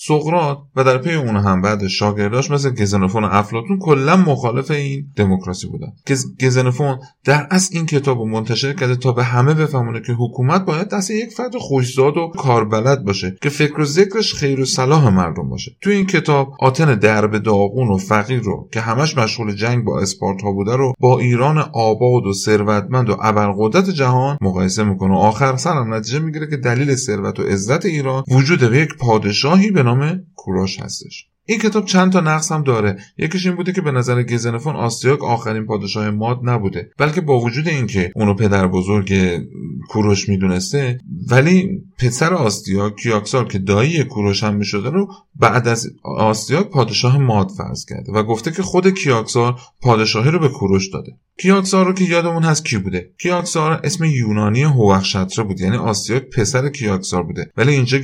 [0.07, 5.07] سقرات و در پی اون هم بعد شاگرداش مثل گزنفون و افلاتون کلا مخالف این
[5.15, 5.87] دموکراسی بودن.
[6.41, 10.89] گزنفون در اصل این کتاب رو منتشر کرده تا به همه بفهمونه که حکومت باید
[10.89, 15.49] دست یک فرد خوشزاد و کاربلد باشه که فکر و ذکرش خیر و صلاح مردم
[15.49, 15.71] باشه.
[15.81, 20.51] تو این کتاب آتن درب داغون و فقیر رو که همش مشغول جنگ با اسپارتا
[20.51, 25.13] بوده رو با ایران آباد و ثروتمند و ابرقدرت جهان مقایسه می‌کنه.
[25.13, 29.83] و آخر سرم نتیجه می‌گیره که دلیل ثروت و عزت ایران وجود یک پادشاهی به
[29.83, 29.94] نام
[30.35, 31.29] کوروش هستش.
[31.47, 32.97] این کتاب چند تا نقص هم داره.
[33.17, 36.89] یکیش این بوده که به نظر گزنفون آستیاک آخرین پادشاه ماد نبوده.
[36.97, 39.13] بلکه با وجود اینکه اونو پدر بزرگ
[39.89, 40.99] کوروش می‌دونسته
[41.31, 47.49] ولی پسر آستیاک کیاکسار که دایی کوروش هم می‌شده رو بعد از آستیاک پادشاه ماد
[47.49, 51.11] فرض کرده و گفته که خود کیاکسار پادشاهی رو به کوروش داده.
[51.37, 55.61] کیاکسار رو که یادمون هست کی بوده؟ کیاکسار اسم یونانی هوخشتره بود.
[55.61, 57.51] یعنی آستیاک پسر کیاکسار بوده.
[57.57, 57.97] ولی اینجا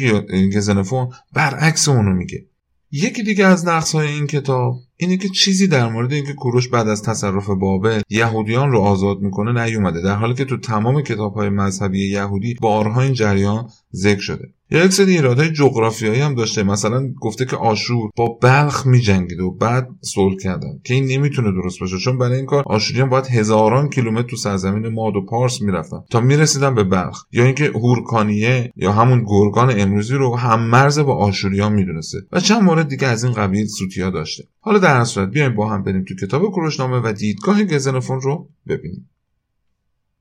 [0.55, 2.45] گزنفون برعکس اونو میگه.
[2.91, 6.87] یکی دیگه از نقص های این کتاب اینه که چیزی در مورد اینکه کوروش بعد
[6.87, 11.49] از تصرف بابل یهودیان رو آزاد می‌کنه نیومده در حالی که تو تمام کتاب های
[11.49, 14.53] مذهبی یهودی بارها این جریان ذکر شده.
[14.71, 16.63] یک سری ایرادهای جغرافیایی هم داشته.
[16.63, 21.79] مثلا گفته که آشور با بلخ میجنگید و بعد صلح کردن که این نمی‌تونه درست
[21.79, 21.97] باشه.
[21.97, 26.21] چون برای این کار آشوریان باید هزاران کیلومتر تو سرزمین ماد و پارس می‌رفتن تا
[26.21, 27.23] می‌رسیدن به بلخ.
[27.31, 32.17] یا اینکه هورکانیه یا همون گرگان امروزی رو هم مرز با آشوریان می‌دونسته.
[32.31, 34.43] و چند مورد دیگه از این قبیل سوتیا داشته.
[34.59, 39.09] حالا در صورت بیایم با هم بریم تو کتاب کروشنامه و دیدگاه گزنفون رو ببینیم.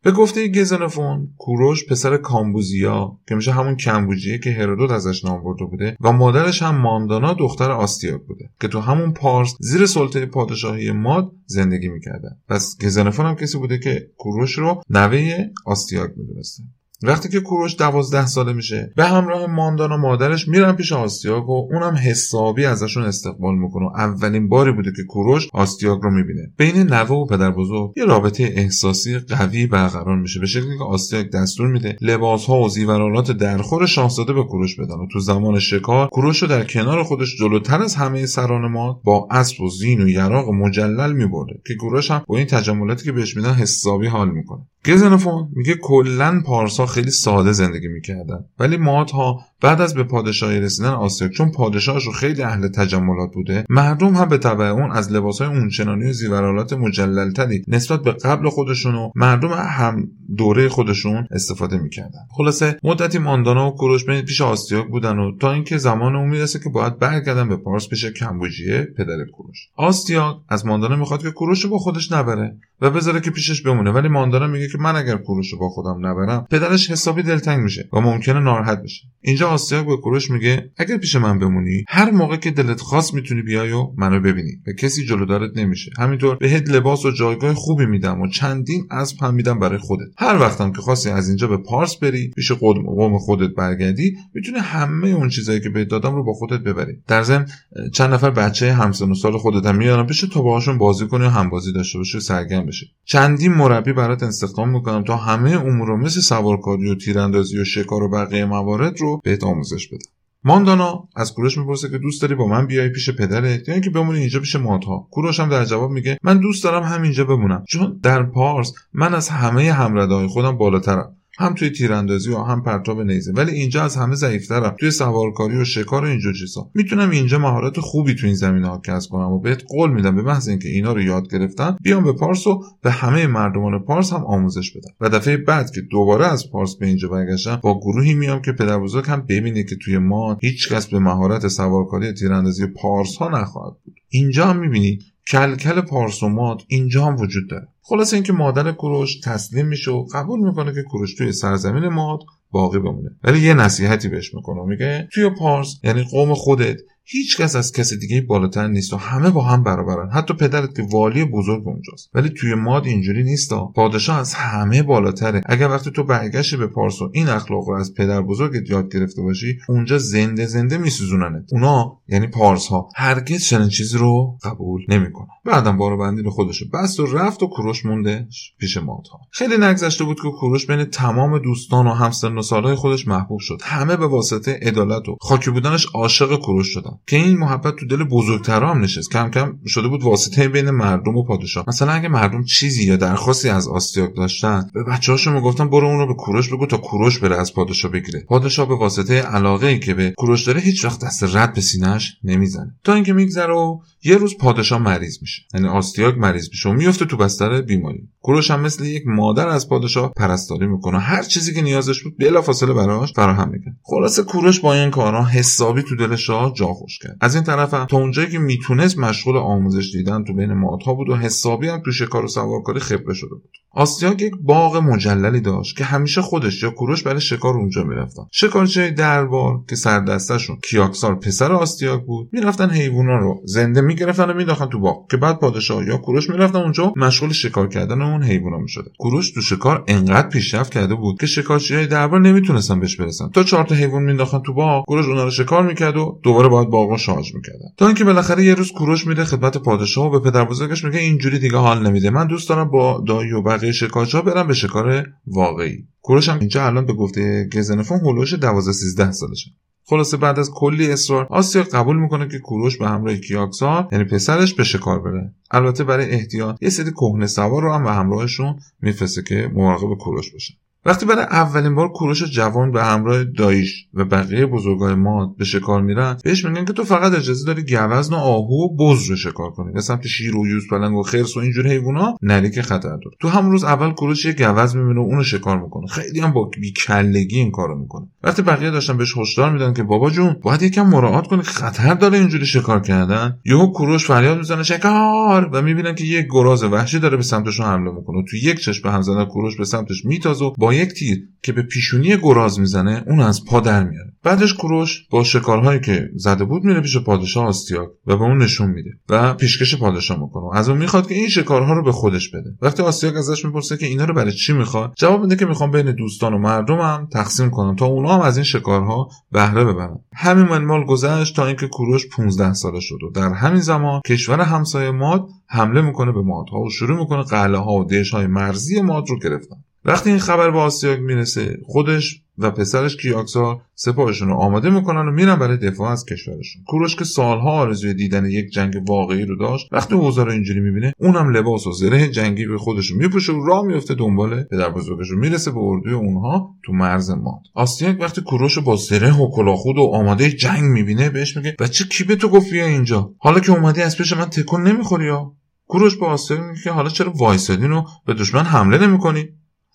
[0.03, 5.65] به گفته گزنفون کوروش پسر کامبوزیا که میشه همون کمبوجیه که هرودوت ازش نام برده
[5.65, 10.93] بوده و مادرش هم ماندانا دختر آستیاک بوده که تو همون پارس زیر سلطه پادشاهی
[10.93, 12.37] ماد زندگی می‌کردن.
[12.49, 16.63] پس گزنفون هم کسی بوده که کوروش رو نوه آستیاک می‌دونسته.
[17.03, 21.69] وقتی که کوروش دوازده ساله میشه به همراه ماندان و مادرش میرن پیش آستیاک و
[21.73, 26.53] اونم حسابی ازشون استقبال می‌کنه و اولین باری بوده که کوروش آستیاک رو می‌بینه.
[26.57, 31.31] بین نوه و پدر بزرگ یه رابطه احساسی قوی برقرار میشه به شکلی که آستیاک
[31.31, 36.09] دستور میده لباس ها و زیورالات درخور شاهزاده به کوروش بدن و تو زمان شکار
[36.09, 40.09] کوروش رو در کنار خودش جلوتر از همه سران ما با اسب و زین و
[40.09, 44.67] یراق مجلل میبرده که کوروش هم با این تجملاتی که بهش میدن حسابی حال می‌کنه.
[44.87, 48.45] گزنفون میگه کلا پارسا خیلی ساده زندگی می‌کردن.
[48.59, 48.77] ولی
[49.15, 54.15] ها بعد از به پادشاهی رسیدن آسیاک چون پادشاهش رو خیلی اهل تجملات بوده مردم
[54.15, 59.11] هم به تبع اون از لباسهای اونچنانی و زیورالات مجللتری نسبت به قبل خودشون و
[59.15, 62.21] مردم هم دوره خودشون استفاده می‌کردن.
[62.31, 66.69] خلاصه مدتی ماندانا و کوروش پیش آسیاک بودن و تا اینکه زمان اون می‌رسه که
[66.71, 69.69] باید برگردن به پارس پیش کمبوجیه پدر کوروش.
[69.77, 73.91] آستیاک از ماندانا می‌خواد که کوروش رو با خودش نبره و بذاره که پیشش بمونه
[73.91, 77.89] ولی ماندانا میگه که من اگر کوروش رو با خودم نبرم پدرش حسابی دلتنگ میشه
[77.93, 79.07] و ممکنه ناراحت بشه.
[79.21, 83.43] اینجا آسیاک به کوروش میگه اگر پیش من بمونی هر موقع که دلت خواست می‌تونی
[83.43, 85.91] بیای و منو ببینی و کسی جلودارت نمیشه.
[85.99, 90.09] همینطور بهت لباس و جایگاه خوبی میدم و چندین اسب هم میدم برای خودت.
[90.19, 95.09] هر وقتم که خواستی از اینجا به پارس بری پیش قوم خودت برگردی می‌تونی همه
[95.09, 96.93] اون چیزایی که بهت دادم رو با خودت ببری.
[97.07, 97.47] در ضمن
[97.95, 101.29] چند نفر بچه همسن و سال خودت هم میارم بشه تا باهاشون بازی کنی و
[101.29, 106.21] همبازی داشته باشی و سرگرم بشه چندین مربی برات استخدام می‌کنم تا همه امور مثل
[106.21, 110.11] سوارکاری و تیراندازی و شکار و بقیه موارد رو بهت آموزش بدم.
[110.45, 114.19] ماندانا از کوروش می‌پرسه که دوست داری با من بیای پیش پدرت؟ یا اینکه بمونی
[114.19, 115.09] اینجا پیش مادها.
[115.11, 117.65] کوروش هم در جواب میگه من دوست دارم همینجا بمونم.
[117.69, 121.17] چون در پارس من از همه همردهای خودم بالاترم.
[121.41, 123.33] هم توی تیراندازی و هم پرتاب نیزه.
[123.33, 124.77] ولی اینجا از همه ضعیفترم.
[124.81, 126.71] توی سوارکاری و شکار و اینجور چیزا.
[126.75, 130.23] می‌تونم اینجا مهارت خوبی تو این زمینه ها کسب کنم و بهت قول میدم به
[130.23, 134.25] محض اینکه اینا رو یاد گرفتم بیام به پارس و به همه مردمان پارس هم
[134.25, 134.91] آموزش بدم.
[135.01, 138.79] و دفعه بعد که دوباره از پارس به اینجا برگشتم با گروهی میام که پدر
[138.79, 143.77] بزرگ هم ببینه که توی ما هیچ کس به مهارت سوارکاری تیراندازی پارس ها نخواهد
[143.85, 143.95] بود.
[144.09, 147.69] اینجا هم می‌بینید کلکل پارسومات اینجا هم وجود داره.
[147.83, 152.79] خلاصه اینکه مادر کوروش تسلیم میشه و قبول می‌کنه که کوروش توی سرزمین ماد باقی
[152.79, 153.11] بمونه.
[153.25, 154.63] ولی یه نصیحتی بهش می‌کنه.
[154.63, 156.81] میگه توی پارس یعنی قوم خودت
[157.13, 160.11] هیچ کس از کس دیگه بالاتر نیست و همه با هم برابرن.
[160.11, 162.11] حتی پدرت که والی بزرگ اونجاست.
[162.15, 163.53] ولی توی ماد اینجوری نیست.
[163.75, 165.41] پادشاه از همه بالاتره.
[165.47, 169.23] اگر وقتی تو برگشتی به پارس و این اخلاق رو از پدر بزرگت یاد گرفته
[169.23, 171.53] باشی اونجا زنده زنده میسوزوننت.
[171.53, 175.29] اونا یعنی پارس ها هرگز چنین چیزی رو قبول نمی‌کنن.
[175.45, 178.27] بعدم بارو بندی رو خودشو بست و رفت و کوروش مونده
[178.61, 183.09] پیش ها خیلی نگذشته بود که کوروش بین تمام دوستان و همسن و سالهای خودش
[183.09, 183.61] محبوب شد.
[183.63, 187.00] همه به واسطه عدالت و خاکی بودنش عاشق کوروش شدن.
[187.07, 189.11] که این محبت تو دل بزرگترا هم نشست.
[189.11, 191.65] کم کم شده بود واسطه بین مردم و پادشاه.
[191.69, 196.07] مثلا اگه مردم چیزی یا درخواستی از آستیاک داشتن به بچه‌هاشون می‌گفتن برو اون رو
[196.07, 198.25] به کوروش بگو تا کوروش بره از پادشاه بگیره.
[198.29, 202.17] پادشاه به واسطه علاقه ای که به کوروش داره هیچ وقت دست رد به سینه‌اش
[202.25, 202.75] نمی‌زنه.
[202.85, 205.43] تا اینکه میگذره و یه روز پادشاه مریض میشه.
[205.55, 208.09] یعنی آستیاک مریض میشه و میفته تو بستر بیماری.
[208.23, 210.99] کوروش هم مثل یک مادر از پادشاه پرستاری می‌کنه.
[210.99, 215.83] هر چیزی که نیازش بود بلافاصله براش فراهم می‌کنه خلاصه کوروش با این کارا حسابی
[215.83, 217.17] تو دل شاه جا خوش کرد.
[217.21, 221.09] از این طرف هم تا اونجایی که می‌تونست مشغول آموزش دیدن تو بین مادها بود
[221.09, 223.51] و حسابی هم تو شکار و سوارکاری خبره شده بود.
[223.73, 228.23] آستیاک یک باغ مجللی داشت که همیشه خودش یا کوروش برای شکار اونجا می‌رفتن.
[228.33, 234.67] شکارچی دربار که سردستشون کیاکسار پسر آستیاک بود می‌رفتن حیوونا رو زنده می‌گرفتن و میداختن
[234.67, 238.91] تو باغ که بعد پادشاه یا کوروش می‌رفتن اونجا مشغول شکار کردن اون حیوونا می‌شده
[238.99, 243.29] کوروش تو شکار انقدر پیشرفت کرده بود که شکارچیای دربار نمی‌تونستن بهش برسن.
[243.29, 246.69] تا چهار تا حیوان مینداختن تو باغ کوروش اونا رو شکار می‌کرد و دوباره باید
[246.69, 247.69] باغ شارژ می‌کردن.
[247.77, 251.39] تا اینکه بالاخره یه روز کوروش میره خدمت پادشاه و به پدر بزرگش میگه اینجوری
[251.39, 252.11] دیگه حال نمیده.
[252.11, 255.79] من دوست دارم با دایی و بقیه شکارچا برم به شکار واقعی.
[256.03, 259.51] کوروش هم اینجا الان به گفته گزنفون هولوش 12 13 سالشه.
[259.91, 264.55] خلاصه بعد از کلی اصرار آسیا قبول می‌کنه که کوروش به همراه کیاکسار یعنی پسرش
[264.55, 265.35] به شکار بره.
[265.51, 270.33] البته برای احتیاط یه سری کهنه سوار رو هم به همراهشون میفرسته که مراقب کوروش
[270.33, 270.55] باشه
[270.85, 275.83] وقتی برای اولین بار کوروش جوان به همراه دایش و بقیه بزرگای ماد به شکار
[275.83, 279.51] میرن بهش میگن که تو فقط اجازه داری گوزن و آهو و بز رو شکار
[279.51, 279.73] کنی.
[279.73, 283.17] به سمت شیر و یوز پلنگ و خرس و اینجور حیوونا نری که خطر داره.
[283.21, 285.87] تو همون روز اول کوروش یه گوز می‌بینه و اونو شکار می‌کنه.
[285.87, 288.07] خیلی هم با بیکلگی این کارو می‌کنه.
[288.23, 292.19] وقتی بقیه داشتن بهش هشدار میدن که بابا جون باید یکم مراعات کنی خطر داره
[292.19, 293.39] اینجوری شکار کردن.
[293.45, 295.51] یهو کوروش فریاد می‌زنه شکار!
[295.53, 298.25] و می‌بینن که یک گراز وحشی داره به سمتشون حمله می‌کنه.
[298.31, 302.17] تو یک چشم به هم کوروش به سمتش میتازه و یک تیر که به پیشونی
[302.17, 304.13] گراز می‌زنه اون از پا در میاره.
[304.23, 308.71] بعدش کوروش با شکارهایی که زده بود میره پیش پادشاه آستیاک و به اون نشون
[308.71, 312.51] میده و پیشکش پادشاه می‌کنه از اون می‌خواد که این شکارها رو به خودش بده.
[312.63, 315.93] وقتی آستیاک ازش می‌پرسه که اینا رو برای چی می‌خواد جواب میده که می‌خوام بین
[315.93, 319.99] دوستان و مردمم تقسیم کنم تا اونا هم از این شکارها بهره ببرن.
[320.15, 324.91] همین منمال گذشت تا اینکه کوروش 15 ساله شد و در همین زمان کشور همسایه
[324.91, 329.11] ماد حمله می‌کنه به مادها و شروع می‌کنه قلعه ها و دهش های مرزی ماد
[329.11, 329.57] رو گرفتن.
[329.85, 335.11] وقتی این خبر به آسیاک می‌رسه خودش و پسرش کیاکسار سپاهشون رو آماده می‌کنن و
[335.11, 336.63] میرن برای دفاع از کشورشون.
[336.67, 340.93] کوروش که سالها آرزوی دیدن یک جنگ واقعی رو داشت وقتی اوضاع رو اینجوری می‌بینه
[340.99, 345.51] اونم لباس و زره جنگی به خودش میپوشه و راه میفته دنبال پدر بزرگش می‌رسه
[345.51, 347.43] به اردوی اونها تو مرز ماد.
[347.55, 352.05] آسیاک وقتی کوروش با زره و کلاخود و آماده جنگ می‌بینه بهش میگه بچه کی
[352.05, 355.33] به تو گفت اینجا؟ حالا که اومدی از پیش من تکون نمی‌خوری یا
[355.67, 359.29] کوروش با آسیاک میگه حالا چرا وایسادین و به دشمن حمله نمی‌کنی؟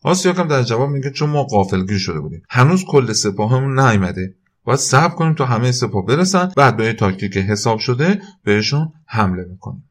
[0.06, 2.44] آسیاک هم در جواب میگه چون ما قافلگیر شده بودیم.
[2.50, 6.52] هنوز کل سپاهمون نیامده باید صبر کنیم تا همه سپاه برسن.
[6.58, 9.90] بعد به تاکتیک حساب شده بهشون حمله می‌کنیم.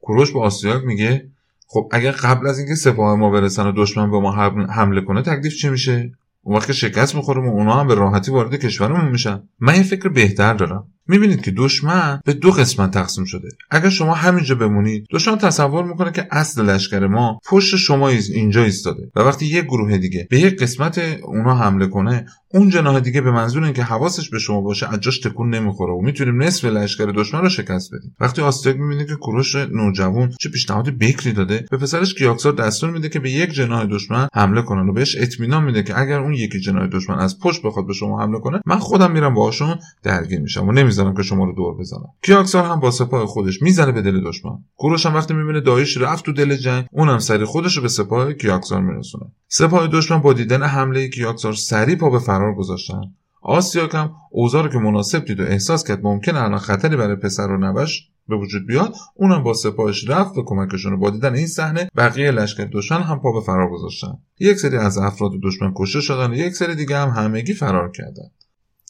[0.00, 1.30] کوروش به آسیاک میگه
[1.66, 4.32] خب اگر قبل از اینکه سپاه ما برسن و دشمن به ما
[4.66, 8.30] حمله کنه تکلیف چی میشه؟ اون وقت که شکست می‌خوریم و اونا هم به راحتی
[8.30, 9.42] وارد کشورمون میشن.
[9.60, 10.88] من یه فکر بهتر دارم.
[11.08, 13.48] می‌بینید که دشمن به دو قسمت تقسیم شده.
[13.70, 19.10] اگر شما همینجا بمونید دشمن تصور می‌کنه که اصل لشکر ما پشت شما اینجا ایستاده
[19.16, 23.30] و وقتی یک گروه دیگه به یک قسمت اونا حمله کنه اون جناح دیگه به
[23.30, 27.40] منظور اینکه حواسش به شما باشه از جاش تکون نمی‌خوره و می‌تونیم نصف لشکر دشمن
[27.40, 28.16] رو شکست بدیم.
[28.20, 33.08] وقتی آستاک می‌بینه که کوروش نوجوان چه پیشنهاد بکری داده به پسرش کیاکسار دستور میده
[33.08, 36.60] که به یک جناح دشمن حمله کنن و بهش اطمینان میده که اگر اون یکی
[36.60, 40.68] جناح دشمن از پشت بخواد به شما حمله کنه من خودم میرم باهاشون درگیر میشم
[40.68, 42.08] و نمی‌ذارم که شما رو دور بزنم.
[42.22, 44.58] کیاکسار هم با سپاه خودش می‌زنه به دل دشمن.
[44.76, 48.32] کوروش هم وقتی می‌بینه دایش رفت تو دل جنگ اونم سری خودش رو به سپاه
[48.32, 49.26] کیاکسار میرسونه.
[49.48, 53.02] سپاه دشمن با دیدن حمله کیاکسار سری پا به فرار گذاشتن.
[53.42, 57.46] آسیاک هم اوضاع رو که مناسب دید و احساس کرد ممکن الان خطری برای پسر
[57.46, 61.88] و نوش به وجود بیاد اونم با سپاهش رفت و کمکشون با دیدن این صحنه
[61.96, 64.18] بقیه لشکر دشمن هم پا به فرار گذاشتن.
[64.40, 68.30] یک سری از افراد دشمن کشته شدن و یک سری دیگه هم همگی فرار کردن.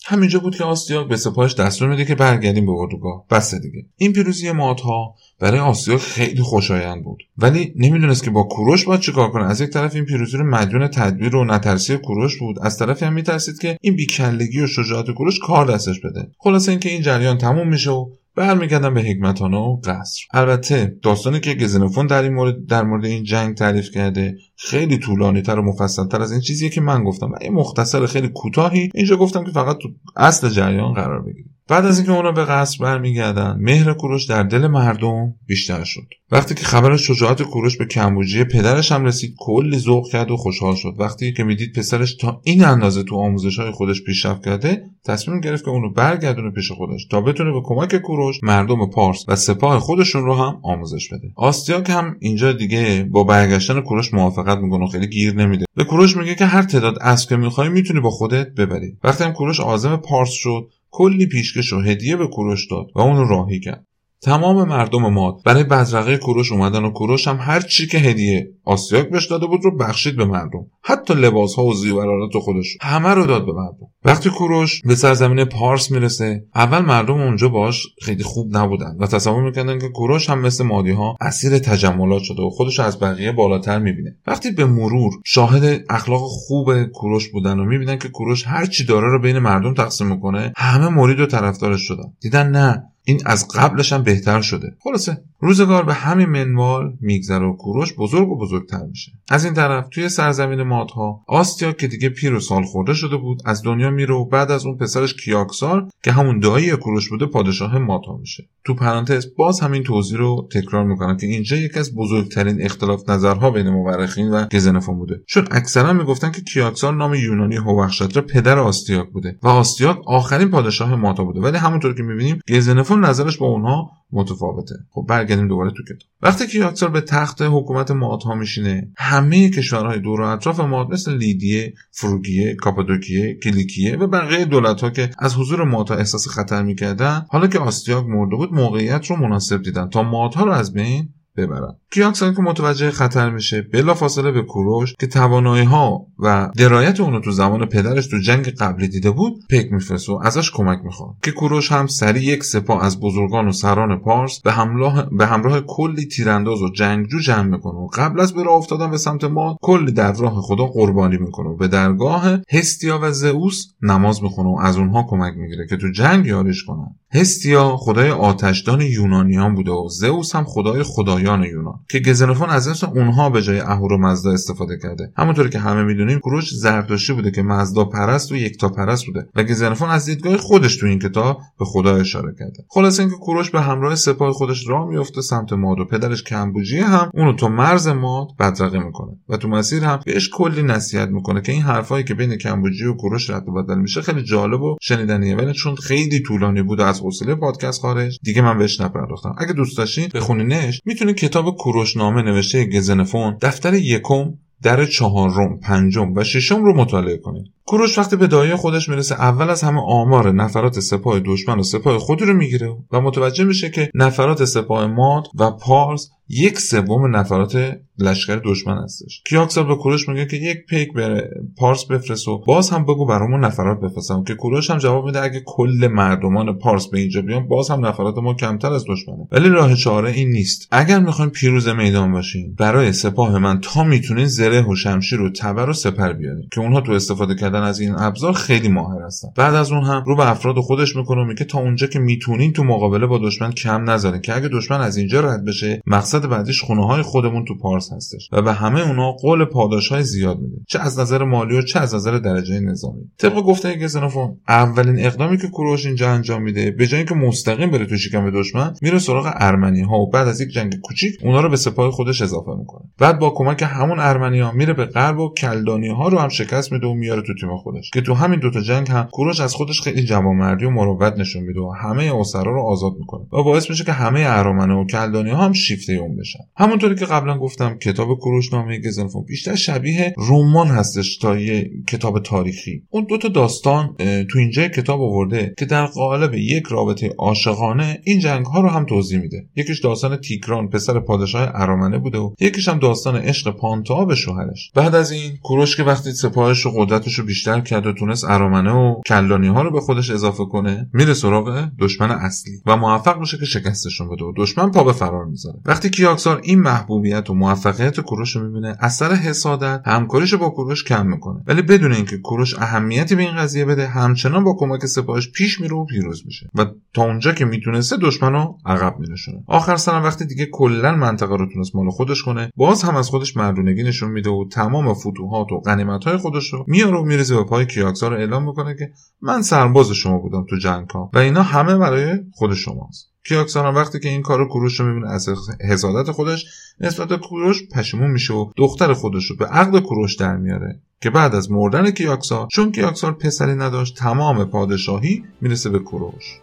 [0.06, 3.24] همینجا بود که آستیاک به سپاهش دستور میده که برگردیم به اردوگاه.
[3.30, 3.86] بس دیگه.
[3.96, 7.22] این پیروزی مادها برای آسیاک خیلی خوشایند بود.
[7.38, 9.44] ولی نمی‌دونست که با کوروش باید چیکار کنه.
[9.44, 12.56] از یک طرف این پیروزی رو مدیون تدبیر و نترسی کوروش بود.
[12.62, 16.30] از طرفی هم میترسید که این بیکلگی و شجاعت کوروش کار دستش بده.
[16.38, 20.20] خلاصه اینکه این جریان تموم میشه و برمیگردم به حکمتانه و قصر.
[20.32, 25.42] البته داستانی که گزنفون در این مورد در مورد این جنگ تعریف کرده خیلی طولانی
[25.42, 27.32] تر و مفصل تر از این چیزیه که من گفتم.
[27.32, 31.56] و این مختصر خیلی کوتاهی اینجا گفتم که فقط تو اصل جریان قرار بگیریم.
[31.70, 36.06] بعد از اینکه اونا به قصر برمیگردن مهر کوروش در دل مردم بیشتر شد.
[36.32, 40.74] وقتی که خبر شجاعت کوروش به کمبوجی پدرش هم رسید کلی ذوق کرد و خوشحال
[40.74, 40.94] شد.
[40.98, 45.64] وقتی که می‌دید پسرش تا این اندازه تو آموزش های خودش پیشرفت کرده تصمیم گرفت
[45.64, 50.24] که اونو برگردونه پیش خودش تا بتونه به کمک کوروش مردم پارس و سپاه خودشون
[50.24, 51.32] رو هم آموزش بده.
[51.36, 55.64] آستیاک هم اینجا دیگه با برگشتن کوروش موافقت می‌کنه و خیلی گیر نمیده.
[55.76, 58.96] به کوروش میگه که هر تعداد اسب که می‌خوای می‌تونی با خودت ببری.
[59.04, 63.24] وقتی هم کوروش عازم پارس شد کلی پیشکش و هدیه به کوروش داد و اونو
[63.28, 63.86] راهی کرد.
[64.22, 69.08] تمام مردم ماد برای بدرقه کوروش اومدن و کوروش هم هر چی که هدیه آسیاک
[69.08, 70.66] بهش داده بود رو بخشید به مردم.
[70.82, 73.86] حتی لباس ها و زیورالات خودش همه رو داد به مردم.
[74.04, 79.42] وقتی کوروش به سرزمین پارس می‌رسه اول مردم اونجا باش خیلی خوب نبودن و تصور
[79.42, 83.78] می‌کردن که کوروش هم مثل مادی ها اسیر تجملات شده و خودش از بقیه بالاتر
[83.78, 84.16] می‌بینه.
[84.26, 89.08] وقتی به مرور شاهد اخلاق خوب کوروش بودن و می‌بینن که کوروش هر چی داره
[89.08, 92.12] رو بین مردم تقسیم می‌کنه همه مرید و طرفدارش شدن.
[92.20, 94.76] دیدن نه این از قبلش هم بهتر شده.
[94.84, 99.12] خلاصه روزگار به همین منوال میگذره و کوروش بزرگ و بزرگتر میشه.
[99.30, 103.42] از این طرف توی سرزمین مادها آستیا که دیگه پیر و سال خورده شده بود
[103.44, 107.78] از دنیا میره و بعد از اون پسرش کیاکسار که همون دایی کوروش بوده پادشاه
[107.78, 108.48] مادها میشه.
[108.64, 113.50] تو پرانتز باز همین توضیح رو تکرار می‌کنم که اینجا یکی از بزرگترین اختلاف نظرها
[113.50, 115.20] بین مورخین و گزنفون بوده.
[115.26, 120.94] چون اکثرا می‌گفتن که کیاکسار نام یونانی هوخشتر پدر آستیاک بوده و آستیاک آخرین پادشاه
[120.94, 121.40] ماتا بوده.
[121.40, 124.74] ولی همونطور که می‌بینیم گزنفون نظرش با اونها متفاوته.
[124.90, 126.08] خب برگردیم دوباره تو کتاب.
[126.22, 131.16] وقتی که یاکسار به تخت حکومت مادها میشینه همه کشورهای دور و اطراف ماد مثل
[131.16, 137.26] لیدیه فروگیه کاپادوکیه کلیکیه و بقیه دولت ها که از حضور مادها احساس خطر می‌کردن
[137.28, 139.88] حالا که آستیاگ مرده بود موقعیت رو مناسب دیدن.
[139.88, 144.94] تا مادها رو از بین ببرن کیاکسان که متوجه خطر میشه بلا فاصله به کوروش
[145.00, 149.72] که توانایی ها و درایت اونو تو زمان پدرش تو جنگ قبلی دیده بود پیک
[149.72, 151.14] میفرسته و ازش کمک می‌خواد.
[151.22, 155.60] که کوروش هم سریع یک سپاه از بزرگان و سران پارس به همراه به همراه
[155.60, 159.56] کلی تیرانداز و جنگجو جمع می‌کنه و قبل از به راه افتادن به سمت ما
[159.62, 164.58] کلی در راه خدا قربانی می‌کنه و به درگاه هستیا و زئوس نماز می‌خونه و
[164.62, 166.96] از اونها کمک می‌گیره که تو جنگ یاریش کنن.
[167.14, 172.86] هستیا خدای آتشدان یونانیان بوده و زئوس هم خدای خدایان یونان که گزنفون از اسم
[172.86, 175.12] اونها به جای اهورا مزدا استفاده کرده.
[175.16, 179.42] همونطوری که همه می‌دونیم کوروش زرتشتی بوده که مزدا پرست و یکتا پرست بوده و
[179.42, 182.64] گزنفون از دیدگاه خودش تو این کتاب به خدا اشاره کرده.
[182.68, 187.10] خلاص اینکه کوروش به همراه سپاه خودش راه میفته سمت ماد و پدرش کمبوجیه هم
[187.14, 191.52] اونو تو مرز ماد بدرقه می‌کنه و تو مسیر هم بهش کلی نصیحت می‌کنه که
[191.52, 195.36] این حرفایی که بین کمبوجی و کوروش رد و بدل میشه خیلی جالب و شنیدنیه
[195.36, 198.18] ولی چون خیلی طولانی بود حوصله پادکست خارج.
[198.22, 199.34] دیگه من بهش نپرداختم.
[199.38, 206.24] اگه دوست داشتین بخونینش می‌تونید کتاب کوروشنامه نوشته گزنفون دفتر یکم در چهارم، پنجم و
[206.24, 207.46] ششم رو مطالعه کنید.
[207.66, 211.98] کوروش وقتی به دایه خودش می‌رسه اول از همه آمار نفرات سپاه دشمن و سپاه
[211.98, 217.78] خود رو می‌گیره و متوجه میشه که نفرات سپاه ماد و پارس یک سوم نفرات
[217.98, 219.22] لشکر دشمن هستش.
[219.28, 223.44] کیاکسار به کوروش میگه که یک پیک به پارس بفرست و باز هم بگو برامون
[223.44, 224.24] نفرات بفرستم.
[224.24, 228.18] که کوروش هم جواب میده اگه کل مردمان پارس به اینجا بیان باز هم نفرات
[228.18, 229.28] ما کمتر از دشمنه.
[229.32, 230.68] ولی راه چاره این نیست.
[230.70, 235.70] اگر می‌خوایم پیروز میدان باشیم برای سپاه من تا می‌تونین زره و شمشیر و تبر
[235.70, 239.28] و سپر بیاریم که اونها تو استفاده کردن از این ابزار خیلی ماهر هستن.
[239.36, 242.64] بعد از اون هم رو به افراد خودش می‌کنه میگه تا اونجا که می‌تونین تو
[242.64, 246.86] مقابله با دشمن کم نذارین که اگه دشمن از اینجا رد بشه مقصد بعدیش خونه
[246.86, 248.28] های خودمون تو پارس هستش.
[248.32, 250.56] و به همه اونا قول پاداش های زیاد میده.
[250.68, 253.02] چه از نظر مالی و چه از نظر درجه نظامی.
[253.18, 257.86] طبق گفته گزنوفون اولین اقدامی که کوروش اینجا انجام میده به جای اینکه مستقیم بره
[257.86, 261.48] تو شکم دشمن میره سراغ ارمنی ها و بعد از یک جنگ کوچیک اونا رو
[261.48, 262.82] به سپاه خودش اضافه می‌کنه.
[262.98, 266.72] بعد با کمک همون ارمنی ها میره به غرب و کلدانی ها رو هم شکست
[266.72, 267.90] میده و میاره تو تیم خودش.
[267.90, 271.60] که تو همین دوتا جنگ هم کوروش از خودش خیلی جوانمردی و مروت نشون میده
[271.60, 275.44] و همه اسرا رو آزاد می‌کنه و باعث میشه که همه ارامنه و کلدانی ها
[275.44, 276.38] هم شیفته اون بشن.
[276.56, 282.82] همونطوری که قبلا گفتم کتاب کوروشنامه گزنفون بیشتر شبیه رمان هستش تا یه کتاب تاریخی.
[282.90, 288.46] اون دوتا داستان تو اینجا کتاب آورده که در قالب یک رابطه عاشقانه این جنگ
[288.46, 289.46] ها رو هم توضیح میده.
[289.56, 294.70] یکیش داستان تیکران پسر پادشاه ارامنه بوده و یکیش هم داستان عشق پانتا به شوهرش.
[294.74, 298.70] بعد از این کوروش که وقتی سپاهش و قدرتش رو بیشتر کرد و تونست ارامنه
[298.70, 303.38] و کلانی ها رو به خودش اضافه کنه میره سراغ دشمن اصلی و موفق میشه
[303.38, 305.58] که شکستشون بده و دشمن پا به فرار می‌ذاره.
[305.64, 311.06] وقتی کیاکسار این محبوبیت و موفقیت کوروش رو می‌بینه اثر حسادت همکاریش با کوروش کم
[311.06, 311.42] می‌کنه.
[311.46, 315.76] ولی بدون اینکه کوروش اهمیتی به این قضیه بده همچنان با کمک سپاهش پیش میره
[315.76, 319.44] و پیروز میشه و تا اونجا که می‌تونسته دشمن رو عقب مینشونه.
[319.46, 323.36] آخر سرم وقتی دیگه کلا منطقه رو تونست مال خودش کنه باز هم از خودش
[323.36, 327.44] مردونگی نشون میده و تمام فتوحات و غنیمت های خودش رو میاره و میرزه به
[327.44, 328.92] پای کیاکسار رو اعلام می‌کنه که
[329.22, 333.10] من سرباز شما بودم تو جنگ ها و اینا همه برای خود شماست.
[333.24, 335.28] کیاکسان هم وقتی که این کارو کوروش رو می‌بینه از
[335.60, 336.46] حسادت خودش
[336.80, 341.10] نسبت به کوروش پشیمون میشه و دختر خودش رو به عقد کوروش در میاره که
[341.10, 346.40] بعد از مردن کیاکسار چون کیاکسار پسری نداشت تمام پادشاهی می‌رسه به کوروش.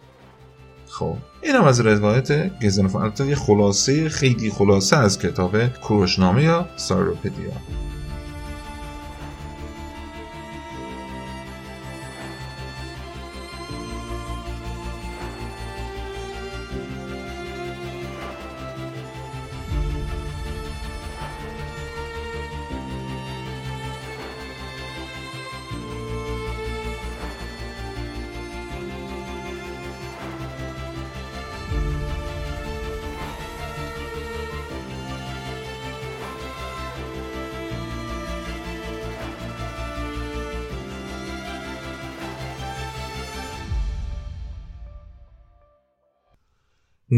[0.89, 7.51] خب این از روایت گزنوف یه خلاصه خیلی خلاصه از کتاب کوروشنامه یا سایروپدیا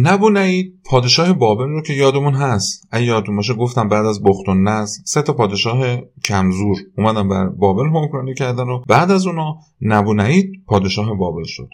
[0.10, 2.88] نبونید پادشاه بابل رو که یادمون هست.
[2.92, 7.50] اگه یادمون باشه گفتم بعد از بخت و نز سه تا پادشاه کمزور اومدن بر
[7.50, 11.70] بابل حکمرانی کردن و بعد از اونا نبونید پادشاه بابل شد.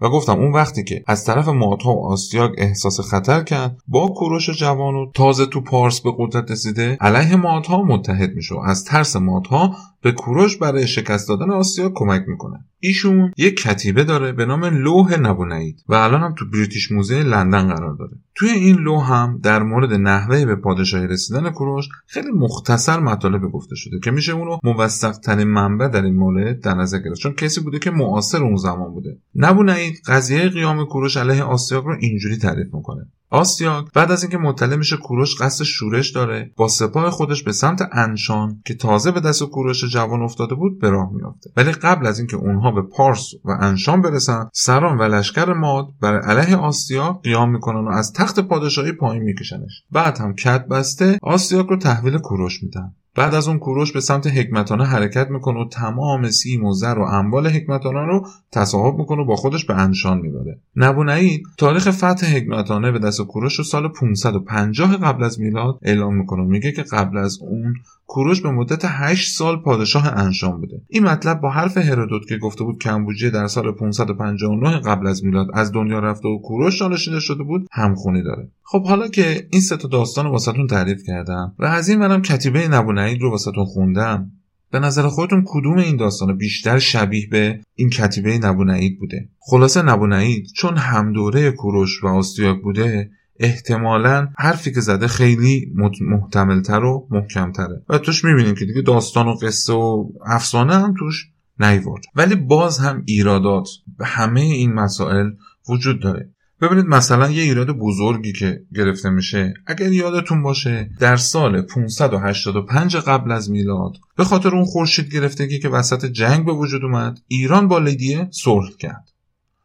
[0.00, 4.50] و گفتم اون وقتی که از طرف مادها و آسیاگ احساس خطر کرد با کوروش
[4.50, 9.76] جوان و تازه تو پارس به قدرت رسیده علیه مادها متحد میشه از ترس مادها
[10.02, 12.64] به کوروش برای شکست دادن آسیا کمک می‌کنه.
[12.80, 17.74] ایشون یک کتیبه داره به نام لوح نبونید و الان هم تو بریتیش موزه لندن
[17.74, 18.12] قرار داره.
[18.34, 23.76] توی این لوح هم در مورد نحوه به پادشاهی رسیدن کوروش خیلی مختصر مطالب گفته
[23.76, 27.20] شده که میشه اونو موثق ترین منبع در این مورد در نظر گرفت.
[27.20, 29.18] چون کسی بوده که معاصر اون زمان بوده.
[29.34, 33.06] نبونید قضیه قیام کوروش علیه آسیاک رو اینجوری تعریف می‌کنه.
[33.30, 37.88] آسیاک بعد از اینکه مطلع میشه کوروش قصد شورش داره با سپاه خودش به سمت
[37.92, 41.50] انشان که تازه به دست کوروش جوان افتاده بود به راه میافته.
[41.56, 46.20] ولی قبل از اینکه اونها به پارس و انشان برسن سران و لشکر ماد برای
[46.24, 49.82] علیه آسیاک قیام می‌کنن و از تخت پادشاهی پایین میکشنش.
[49.92, 52.94] بعد هم کت بسته آسیاک رو تحویل کوروش میدن.
[53.14, 57.02] بعد از اون کوروش به سمت حکمتانه حرکت می‌کنه و تمام سیم و زر و
[57.02, 60.60] اموال حکمتانه رو تصاحب می‌کنه و با خودش به انشان می‌بره.
[60.76, 66.44] نبونعید تاریخ فتح حکمتانه به دست کوروش رو سال 550 قبل از میلاد اعلام می‌کنه
[66.44, 67.74] میگه که قبل از اون
[68.06, 70.82] کوروش به مدت 8 سال پادشاه انشان بوده.
[70.88, 75.46] این مطلب با حرف هرودوت که گفته بود کمبوجیه در سال 559 قبل از میلاد
[75.54, 78.48] از دنیا رفته و کوروش جانشین شده بود همخونی داره.
[78.70, 82.22] خب حالا که این سه تا داستان رو واسهتون تعریف کردم و از این منم
[82.22, 84.30] کتیبه نبونید رو واسهتون خوندم
[84.70, 90.46] به نظر خودتون کدوم این داستان بیشتر شبیه به این کتیبه نبونعید بوده؟ خلاصه نبونعید
[90.56, 93.10] چون همدوره کوروش و آستیاک بوده
[93.40, 97.82] احتمالا حرفی که زده خیلی محتملتر و محکمتره.
[97.88, 101.28] و توش می‌بینیم که دیگه داستان و قصه و افسانه هم توش
[101.60, 102.02] نیورد.
[102.14, 105.30] ولی باز هم ایرادات به همه این مسائل
[105.68, 106.30] وجود داره.
[106.60, 113.32] ببینید مثلا یه ایراد بزرگی که گرفته میشه اگر یادتون باشه در سال 585 قبل
[113.32, 117.78] از میلاد به خاطر اون خورشید گرفتگی که وسط جنگ به وجود اومد ایران با
[117.78, 119.10] لیدیه صلح کرد.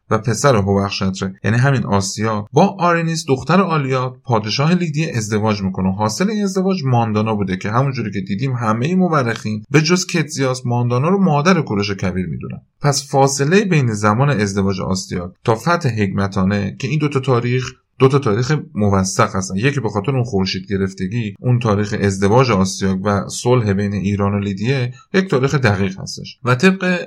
[0.10, 5.96] و پسر هوخشتره یعنی همین آسیا با آرنیس دختر آلیات پادشاه لیدی ازدواج می‌کنه.
[5.96, 11.10] حاصل این ازدواج ماندانا بوده که همونجوری که دیدیم همه مورخین به جز کتزیاس ماندانا
[11.10, 12.62] رو مادر کوروش کبیر می‌دونن.
[12.82, 18.20] پس فاصله بین زمان ازدواج آسیا تا فتح حکمتانه که این دوتا تاریخ دو تا
[18.20, 19.56] تاریخ موثق هستن.
[19.56, 24.40] یکی به خاطر اون خورشید گرفتگی اون تاریخ ازدواج آسیاک و صلح بین ایران و
[24.40, 26.40] لیدیه یک تاریخ دقیق هستش.
[26.44, 27.00] و طبق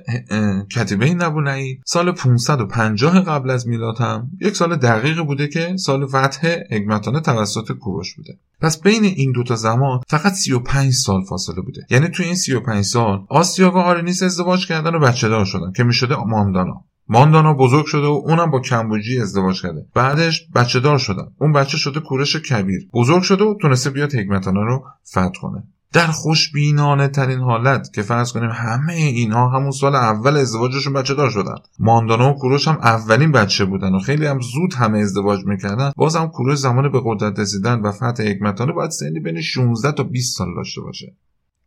[0.72, 6.56] کتیبه نبونایی سال 550 قبل از میلاد هم یک سال دقیق بوده که سال فتح
[6.70, 8.38] حکمتانه توسط کوروش بوده.
[8.60, 11.86] پس بین این دوتا زمان فقط 35 سال فاصله بوده.
[11.90, 15.84] یعنی تو این 35 سال آسیاک و آرنیس ازدواج کردن و بچه دار شدن که
[15.84, 19.86] می‌شده ماندانا ماندانا بزرگ شده و اونم با کمبوجی ازدواج کرده.
[19.94, 21.26] بعدش بچه دار شدن.
[21.40, 22.88] اون بچه شده کورش کبیر.
[22.94, 25.62] بزرگ شده و تونسته بیاد حکمتانه رو فتح کنه.
[25.92, 31.30] در خوشبینانه ترین حالت که فرض کنیم همه اینها همون سال اول ازدواجشون بچه دار
[31.30, 31.54] شدن.
[31.78, 35.92] ماندانا و کوروش هم اولین بچه بودن و خیلی هم زود همه ازدواج می‌کردن.
[35.96, 40.02] باز هم کوروش زمان به قدرت رسیدن و فتح حکمتانه باید سنی بین 16 تا
[40.02, 41.14] 20 سال داشته باشه.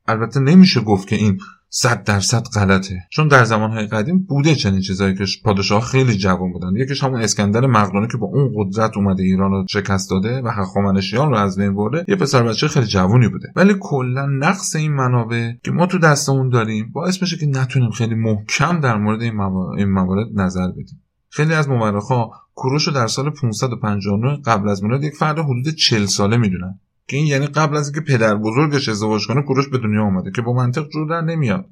[0.09, 1.39] البته نمیشه گفت که این
[1.69, 3.03] صد درصد غلطه.
[3.09, 6.75] چون در زمانهای قدیم بوده چنین چیزایی که پادشاه خیلی جوان بودن.
[6.75, 11.29] یکیش همون اسکندر مقدونی که با اون قدرت اومده ایران رو شکست داده و هخامنشیان
[11.29, 13.47] رو از بین برده یه پسر بچه خیلی جوانی بوده.
[13.55, 18.15] ولی کلا نقص این منابع که ما تو دستمون داریم باعث میشه که نتونیم خیلی
[18.15, 21.03] محکم در مورد این موارد نظر بدیم.
[21.29, 26.05] خیلی از مورخا کوروش رو در سال 559 قبل از میلاد یک فرد حدود 40
[26.05, 26.79] ساله می‌دونن.
[27.09, 30.41] که این یعنی قبل از اینکه پدر بزرگش ازدواج کنه کوروش به دنیا اومده که
[30.41, 31.65] با منطق جور در نمیاد.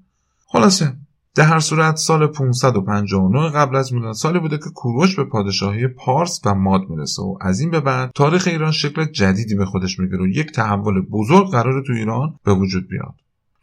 [0.48, 0.94] خلاصه
[1.36, 6.42] در هر صورت سال 559 قبل از میلاد سالی بوده که کوروش به پادشاهی پارس
[6.46, 10.24] و ماد می‌رسه و از این به بعد تاریخ ایران شکل جدیدی به خودش می‌گیره
[10.24, 13.14] و یک تحول بزرگ قرار تو ایران به وجود بیاد.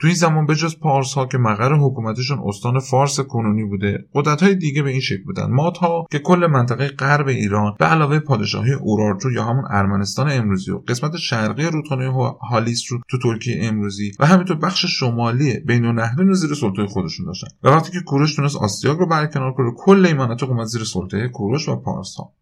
[0.04, 4.54] تو این زمان بجز پارس ها که مقر حکومتشون استان فارس کنونی بوده قدرت های
[4.54, 5.50] دیگه به این شکل بودن.
[5.50, 10.70] مات ها که کل منطقه غرب ایران به علاوه پادشاهی اورارجو یا همون ارمنستان امروزی
[10.70, 12.12] و قسمت شرقی رودخانه
[12.50, 17.26] هالیس رو تو ترکیه امروزی و همینطور بخش شمالی بین النهرین رو زیر سلطه خودشون
[17.26, 17.48] داشتن.
[17.62, 21.28] و وقتی که کوروش تونست آسیاگ رو برکنار کنه کل این مناطق اومد زیر سلطه
[21.28, 22.32] کوروش و پارس ها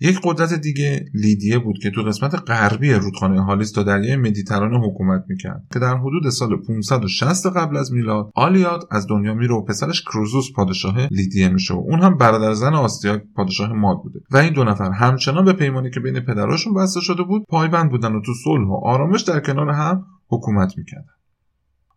[0.00, 5.24] یک قدرت دیگه لیدیه بود که تو قسمت غربی رودخانه هالیس تا دریای مدیترانه حکومت
[5.28, 10.02] می‌کرد که در حدود سال 560 قبل از میلاد آلیاد از دنیا میره و پسرش
[10.02, 14.20] کروزوس پادشاه لیدیه میشه و اون هم برادر زن آستیاک پادشاه ماد بوده.
[14.30, 18.12] و این دو نفر همچنان به پیمانی که بین پدراشون بسته شده بود پایبند بودن
[18.12, 21.13] و تو صلح و آرامش در کنار هم حکومت می‌کردن.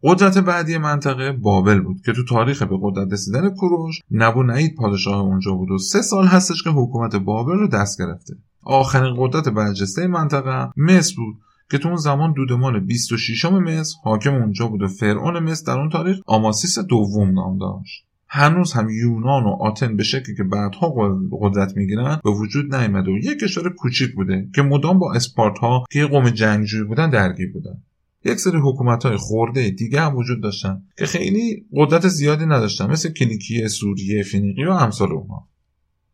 [0.03, 5.19] قدرت بعدی منطقه بابل بود که تو تاریخ به قدرت رسیدن کوروش نبو نعید پادشاه
[5.19, 8.33] اونجا بود و سه سال هستش که حکومت بابل رو دست گرفته.
[8.63, 11.35] آخرین قدرت برجسته منطقه مصر بود
[11.71, 15.89] که تو اون زمان دودمان 26 مصر حاکم اونجا بود و فرعون مصر در اون
[15.89, 18.03] تاریخ آماسیس دوم نام داشت.
[18.29, 20.93] هنوز هم یونان و آتن به شکلی که بعدها
[21.41, 25.55] قدرت می‌گیرن به وجود نیامده و یک کشور کوچیک بوده که مدام با اسپارت
[25.91, 27.83] که یه قوم جنگجوی بودن درگیر بودن.
[28.27, 33.09] یک سری حکومت های خورده دیگه هم وجود داشتن که خیلی قدرت زیادی نداشتن مثل
[33.09, 35.47] کلیکیه سوریه فینیقی و امثال اونها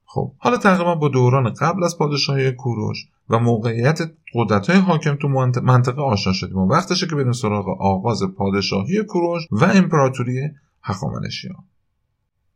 [0.05, 2.97] خب حالا تقریبا با دوران قبل از پادشاهی کوروش
[3.29, 3.99] و موقعیت
[4.33, 5.27] قدرت های حاکم تو
[5.63, 10.49] منطقه آشنا شدیم و وقتشه که بریم سراغ آغاز پادشاهی کوروش و امپراتوری
[10.83, 11.63] هخامنشیان.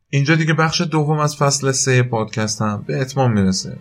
[0.10, 3.78] اینجا دیگه بخش دوم از فصل سه پادکست هم به اتمام می‌رسه.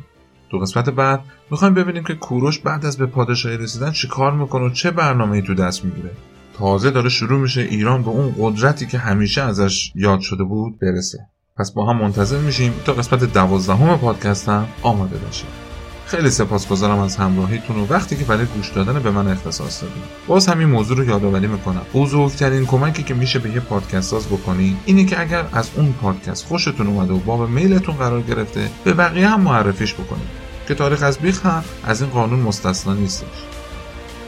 [0.51, 1.21] تو قسمت بعد
[1.51, 5.37] می‌خوایم ببینیم که کوروش بعد از به پادشاهی رسیدن چی کار می‌کنه و چه برنامه
[5.37, 6.11] ای تو دست می‌گیره.
[6.59, 11.19] تازه داره شروع میشه ایران به اون قدرتی که همیشه ازش یاد شده بود برسه.
[11.57, 15.66] پس با هم منتظر میشیم تا قسمت دوازدهم پادکست هم آماده بشه
[16.07, 20.03] خیلی سپاسگزارم از همراهیتون و وقتی که برای گوش دادن به من اختصاص دادین.
[20.27, 21.83] باز همین موضوع رو یادآوری می‌کنم.
[21.95, 26.47] بزرگترین کمکی که میشه به یه پادکست ساز بکنین اینه که اگر از اون پادکست
[26.47, 30.29] خوشتون اومده و باب میلتون قرار گرفته به بقیه هم معرفیش بکنید
[30.69, 33.27] که تاریخ از بیخ هم از این قانون مستثنا نیستش.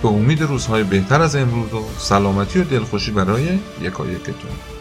[0.02, 4.77] به امید روزهای بهتر از امروز و سلامتی و دلخوشی برای یکایکتون.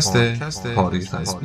[0.00, 1.36] پادکست تاریخ از